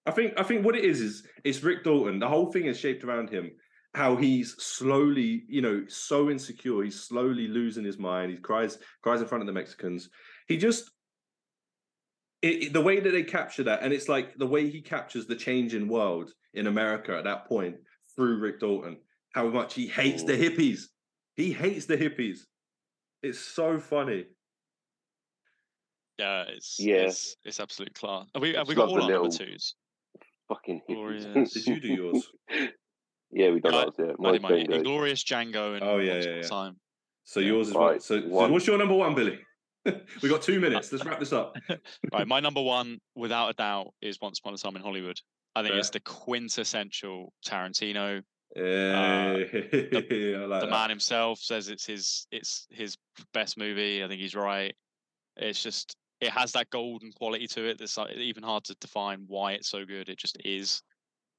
I 0.05 0.11
think 0.11 0.33
I 0.39 0.43
think 0.43 0.65
what 0.65 0.75
it 0.75 0.85
is 0.85 1.01
is 1.01 1.27
it's 1.43 1.63
Rick 1.63 1.83
Dalton. 1.83 2.19
The 2.19 2.27
whole 2.29 2.51
thing 2.51 2.65
is 2.65 2.79
shaped 2.79 3.03
around 3.03 3.29
him. 3.29 3.51
How 3.95 4.17
he's 4.17 4.62
slowly, 4.62 5.45
you 5.47 5.62
know, 5.62 5.86
so 5.88 6.29
insecure. 6.29 6.84
He's 6.84 7.01
slowly 7.01 7.47
losing 7.47 7.86
his 7.86 7.97
mind. 7.97 8.29
He 8.31 8.38
cries 8.38 8.77
cries 9.01 9.21
in 9.21 9.27
front 9.27 9.41
of 9.41 9.47
the 9.47 9.53
Mexicans. 9.53 10.10
He 10.49 10.58
just 10.58 10.91
it, 12.41 12.63
it- 12.63 12.73
the 12.73 12.81
way 12.81 12.99
that 12.99 13.10
they 13.12 13.23
capture 13.23 13.63
that, 13.63 13.84
and 13.84 13.93
it's 13.93 14.10
like 14.10 14.36
the 14.36 14.45
way 14.47 14.69
he 14.69 14.81
captures 14.81 15.27
the 15.27 15.36
changing 15.36 15.88
world 15.88 16.29
in 16.53 16.67
America 16.67 17.15
at 17.17 17.23
that 17.23 17.47
point 17.47 17.77
through 18.15 18.39
Rick 18.39 18.60
Dalton. 18.60 18.97
How 19.34 19.47
much 19.47 19.73
he 19.73 19.88
hates 19.88 20.23
the 20.23 20.34
hippies. 20.34 20.81
He 21.38 21.53
hates 21.53 21.86
the 21.86 21.97
hippies. 21.97 22.39
It's 23.23 23.39
so 23.39 23.79
funny. 23.79 24.25
Yeah, 26.19 26.43
it's 26.49 26.77
Yeah. 26.79 27.05
it's, 27.08 27.36
it's 27.45 27.60
absolute 27.62 27.93
class. 27.93 28.25
Have 28.34 28.41
we 28.41 28.49
have 28.55 28.67
Just 28.67 28.69
we 28.69 28.75
got 28.75 28.89
all 28.89 28.95
the 28.95 29.01
our 29.03 29.10
number 29.10 29.29
little- 29.29 29.38
twos? 29.47 29.75
Fucking 30.49 30.81
Glorious. 30.88 31.25
hippies. 31.25 31.53
Did 31.53 31.65
you 31.67 31.79
do 31.79 31.88
yours? 31.88 32.27
yeah, 33.31 33.51
we 33.51 33.59
done 33.59 33.73
Yeah, 33.73 33.79
ours. 33.79 33.93
Yeah, 33.97 34.05
I 34.05 34.07
did 34.07 34.19
mine's 34.19 34.41
my 34.41 34.51
Django. 34.51 34.83
Inglourious 34.83 35.23
Django 35.23 35.75
and 35.75 35.83
Oh, 35.83 35.97
yeah, 35.97 36.19
yeah, 36.19 36.35
yeah. 36.35 36.41
Time. 36.43 36.79
So 37.23 37.39
Yeah. 37.39 37.47
yours 37.47 37.69
is 37.69 37.73
what? 37.73 37.91
Right, 37.91 38.01
So, 38.01 38.21
so 38.21 38.27
what's 38.49 38.67
your 38.67 38.77
number 38.77 38.95
one, 38.95 39.15
Billy? 39.15 39.39
we 40.21 40.29
got 40.29 40.41
two 40.41 40.59
minutes. 40.59 40.91
Let's 40.91 41.05
wrap 41.05 41.19
this 41.19 41.33
up. 41.33 41.55
Right, 42.11 42.27
my 42.27 42.39
number 42.39 42.61
one, 42.61 42.99
without 43.15 43.49
a 43.49 43.53
doubt, 43.53 43.93
is 44.01 44.19
Once 44.21 44.39
Upon 44.39 44.53
a 44.53 44.57
Time 44.57 44.75
in 44.75 44.81
Hollywood. 44.81 45.17
I 45.55 45.63
think 45.63 45.75
it's 45.75 45.89
the 45.89 46.01
quintessential 46.01 47.31
Tarantino. 47.47 48.21
Uh, 48.55 48.59
yeah, 48.61 50.38
I 50.38 50.45
like 50.45 50.61
the 50.61 50.67
man 50.69 50.89
himself 50.89 51.39
says 51.39 51.67
it's 51.67 51.85
his 51.85 52.27
it's 52.31 52.67
his 52.69 52.97
best 53.33 53.57
movie. 53.57 54.03
I 54.03 54.07
think 54.07 54.21
he's 54.21 54.35
right. 54.35 54.73
It's 55.38 55.61
just 55.61 55.95
it 56.21 56.29
has 56.29 56.53
that 56.53 56.69
golden 56.69 57.11
quality 57.11 57.47
to 57.47 57.65
it 57.65 57.77
that's 57.77 57.97
like, 57.97 58.15
even 58.15 58.43
hard 58.43 58.63
to 58.65 58.75
define 58.79 59.25
why 59.27 59.53
it's 59.53 59.69
so 59.69 59.85
good. 59.85 60.09
It 60.09 60.17
just 60.17 60.38
is. 60.45 60.81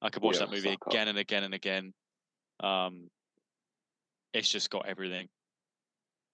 I 0.01 0.09
could 0.09 0.23
watch 0.23 0.35
Yeah, 0.35 0.45
that 0.45 0.51
movie 0.51 0.69
suck 0.71 0.87
up. 0.87 0.93
again 0.93 1.07
and 1.07 1.17
again 1.17 1.43
and 1.43 1.53
again. 1.53 1.93
Um, 2.59 3.09
it's 4.33 4.49
just 4.49 4.69
got 4.69 4.87
everything. 4.87 5.27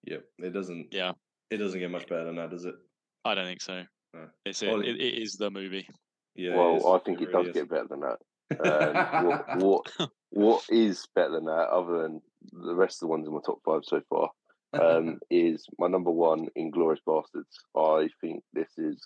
Yep, 0.06 0.23
it 0.39 0.49
doesn't. 0.54 0.88
Yeah, 0.91 1.13
It 1.49 1.58
doesn't 1.58 1.80
get 1.80 1.91
much 1.91 2.08
better 2.08 2.26
than 2.26 2.36
that, 2.36 2.49
does 2.49 2.65
it? 2.65 2.76
I 3.23 3.36
don't 3.36 3.45
think 3.45 3.62
so. 3.62 3.84
No. 4.13 4.28
It's 4.45 4.62
it, 4.62 4.69
Ollie. 4.69 4.89
it, 4.89 4.99
it 4.99 5.21
is 5.21 5.34
the 5.36 5.49
movie. 5.49 5.88
Yeah. 6.36 6.56
well. 6.56 6.93
I 6.93 6.99
think 6.99 7.21
it, 7.21 7.30
really 7.30 7.45
does 7.45 7.47
is. 7.56 7.62
get 7.62 7.69
better 7.69 7.88
than 7.88 8.02
that. 8.02 8.17
Um, 8.54 9.28
what, 9.28 9.58
what 9.97 10.10
what 10.30 10.63
is 10.69 11.08
better 11.15 11.32
than 11.32 11.45
that, 11.45 11.69
other 11.71 12.04
than 12.04 12.21
the 12.52 12.76
rest 12.76 12.97
of 12.97 13.08
the 13.08 13.08
ones 13.08 13.26
in 13.28 13.34
my 13.34 13.39
top 13.43 13.60
five 13.65 13.82
so 13.84 14.02
far, 14.10 14.30
um, 14.73 15.19
is 15.32 15.65
my 15.80 15.88
number 15.88 16.12
one, 16.12 16.49
Inglourious 16.58 16.99
Basterds. 17.08 17.45
I 17.76 18.10
think 18.21 18.43
this 18.54 18.69
is 18.78 19.02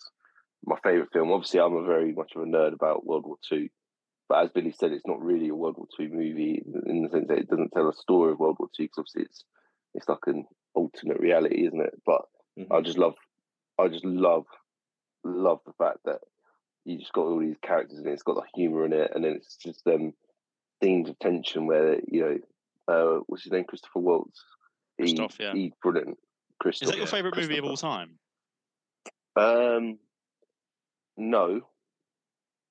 my 0.66 0.76
favourite 0.84 1.12
film. 1.14 1.32
Obviously, 1.32 1.62
I'm 1.62 1.76
a 1.76 1.84
very 1.86 2.12
much 2.14 2.34
of 2.36 2.42
a 2.42 2.46
nerd 2.46 2.74
about 2.74 3.06
World 3.06 3.26
War 3.26 3.38
Two, 3.48 3.70
but 4.30 4.44
as 4.44 4.50
Billy 4.52 4.72
said, 4.72 4.92
it's 4.92 5.08
not 5.08 5.22
really 5.22 5.50
a 5.50 5.56
World 5.56 5.78
War 5.78 5.88
Two 5.96 6.10
movie 6.10 6.64
in 6.86 7.04
the 7.04 7.10
sense 7.10 7.28
that 7.28 7.38
it 7.38 7.50
doesn't 7.50 7.72
tell 7.72 7.90
a 7.90 7.94
story 7.94 8.32
of 8.32 8.40
World 8.40 8.58
War 8.60 8.70
Two 8.76 8.84
because 8.84 9.00
obviously 9.00 9.24
it's 9.24 9.44
it's 9.94 10.10
like 10.10 10.26
an 10.28 10.46
alternate 10.74 11.20
reality, 11.20 11.66
isn't 11.66 11.82
it? 11.82 12.02
But 12.06 12.24
Mhm. 12.58 12.68
I 12.72 12.82
just 12.82 12.98
love, 12.98 13.16
I 13.80 13.88
just 13.88 14.06
love, 14.06 14.46
love 15.24 15.60
the 15.66 15.74
fact 15.74 16.00
that 16.06 16.22
you 16.86 16.98
just 16.98 17.14
got 17.14 17.26
all 17.26 17.40
these 17.40 17.58
characters 17.62 18.00
and 18.00 18.08
it's 18.08 18.24
got 18.24 18.36
the 18.36 18.44
humor 18.56 18.86
in 18.86 18.94
it, 18.94 19.12
and 19.14 19.24
then 19.24 19.34
it's 19.34 19.58
just 19.58 19.84
them 19.86 20.14
themes 20.82 21.10
of 21.10 21.18
tension 21.20 21.66
where 21.68 22.00
you 22.08 22.22
know, 22.22 22.38
uh, 22.94 23.20
what's 23.28 23.44
his 23.44 23.52
name, 23.52 23.64
Christopher 23.66 24.00
Waltz. 24.00 24.44
He- 24.98 25.04
Christoph, 25.16 25.40
yeah. 25.40 25.54
he's 25.54 25.74
brilliant. 25.82 26.18
Christoph. 26.60 26.88
Is 26.88 26.92
that 26.92 26.98
your 26.98 27.08
favourite 27.08 27.38
movie 27.38 27.58
of 27.60 27.66
all 27.66 27.78
time? 27.78 28.18
Um, 29.36 30.00
no. 31.16 31.62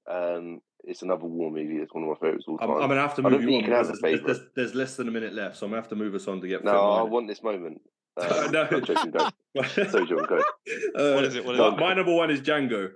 Um, 0.08 0.60
it's 0.86 1.02
another 1.02 1.24
war 1.26 1.50
movie. 1.50 1.76
It's 1.76 1.92
one 1.92 2.04
of 2.04 2.08
my 2.10 2.14
favorites 2.14 2.46
of 2.48 2.52
all 2.54 2.58
I'm, 2.60 2.68
time. 2.68 2.82
I'm 2.82 2.88
gonna 2.88 3.00
have 3.00 3.14
to 3.16 3.22
move 3.22 3.32
don't 3.32 3.42
you 3.42 3.48
on 3.48 3.54
you 3.54 3.62
can 3.62 3.72
have 3.72 3.86
because 3.86 3.98
a 3.98 4.02
there's, 4.02 4.22
there's, 4.22 4.40
there's 4.54 4.74
less 4.74 4.96
than 4.96 5.08
a 5.08 5.10
minute 5.10 5.34
left, 5.34 5.56
so 5.56 5.66
I'm 5.66 5.70
gonna 5.72 5.82
have 5.82 5.88
to 5.90 5.96
move 5.96 6.14
us 6.14 6.26
on 6.28 6.40
to 6.40 6.48
get. 6.48 6.64
no, 6.64 6.70
fit 6.72 6.78
I 6.78 7.02
mine. 7.02 7.10
want 7.10 7.28
this 7.28 7.42
moment. 7.42 7.80
Um, 8.18 8.50
No. 8.50 8.62
I'm 8.62 8.82
joking, 8.82 9.10
go. 9.10 9.28
Sorry, 9.66 10.06
John, 10.06 10.24
go. 10.26 10.38
Uh, 10.38 11.14
What 11.16 11.24
is 11.24 11.34
it? 11.36 11.44
What 11.44 11.54
is 11.56 11.58
my, 11.58 11.68
it? 11.68 11.78
my 11.78 11.92
number 11.92 12.14
one 12.14 12.30
is 12.30 12.40
Django. 12.40 12.88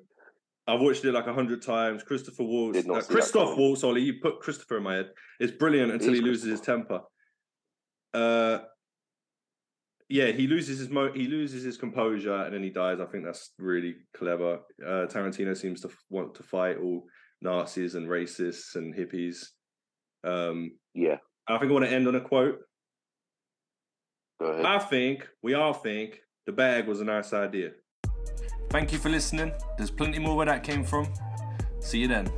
I've 0.66 0.80
watched 0.80 1.04
it 1.04 1.12
like 1.12 1.26
a 1.26 1.34
hundred 1.34 1.60
times. 1.60 2.02
Christopher 2.02 2.42
Waltz, 2.44 2.88
uh, 2.88 3.02
Christoph. 3.02 3.58
Waltz. 3.58 3.84
Ollie, 3.84 4.00
you 4.00 4.14
put 4.22 4.40
Christopher 4.40 4.78
in 4.78 4.82
my 4.84 4.94
head. 4.94 5.10
It's 5.38 5.52
brilliant 5.52 5.92
until 5.92 6.14
is 6.14 6.20
he 6.20 6.24
loses 6.24 6.44
his 6.48 6.60
temper. 6.62 7.00
Uh, 8.14 8.60
yeah, 10.08 10.28
he 10.28 10.46
loses 10.46 10.78
his 10.78 10.88
mo- 10.88 11.12
he 11.12 11.26
loses 11.26 11.64
his 11.64 11.76
composure 11.76 12.34
and 12.44 12.54
then 12.54 12.62
he 12.62 12.70
dies. 12.70 12.98
I 12.98 13.04
think 13.04 13.24
that's 13.24 13.50
really 13.58 13.96
clever. 14.16 14.60
Uh, 14.82 15.04
Tarantino 15.06 15.54
seems 15.54 15.82
to 15.82 15.88
f- 15.88 15.96
want 16.08 16.34
to 16.36 16.42
fight 16.42 16.78
all 16.82 17.04
Nazis 17.42 17.94
and 17.94 18.08
racists 18.08 18.74
and 18.74 18.94
hippies. 18.94 19.38
Um, 20.24 20.72
Yeah, 20.94 21.16
I 21.48 21.58
think 21.58 21.70
I 21.70 21.74
want 21.74 21.84
to 21.86 21.92
end 21.92 22.06
on 22.08 22.14
a 22.14 22.20
quote. 22.20 22.58
go 24.40 24.46
ahead. 24.46 24.64
I 24.64 24.78
think, 24.78 25.26
we 25.42 25.54
all 25.54 25.72
think, 25.72 26.20
the 26.46 26.52
bag 26.52 26.86
was 26.86 27.00
a 27.00 27.04
nice 27.04 27.32
idea. 27.32 27.70
Thank 28.70 28.92
you 28.92 28.98
for 28.98 29.08
listening. 29.08 29.52
There's 29.76 29.90
plenty 29.90 30.18
more 30.18 30.36
where 30.36 30.46
that 30.46 30.62
came 30.62 30.84
from. 30.84 31.12
See 31.80 31.98
you 31.98 32.08
then. 32.08 32.30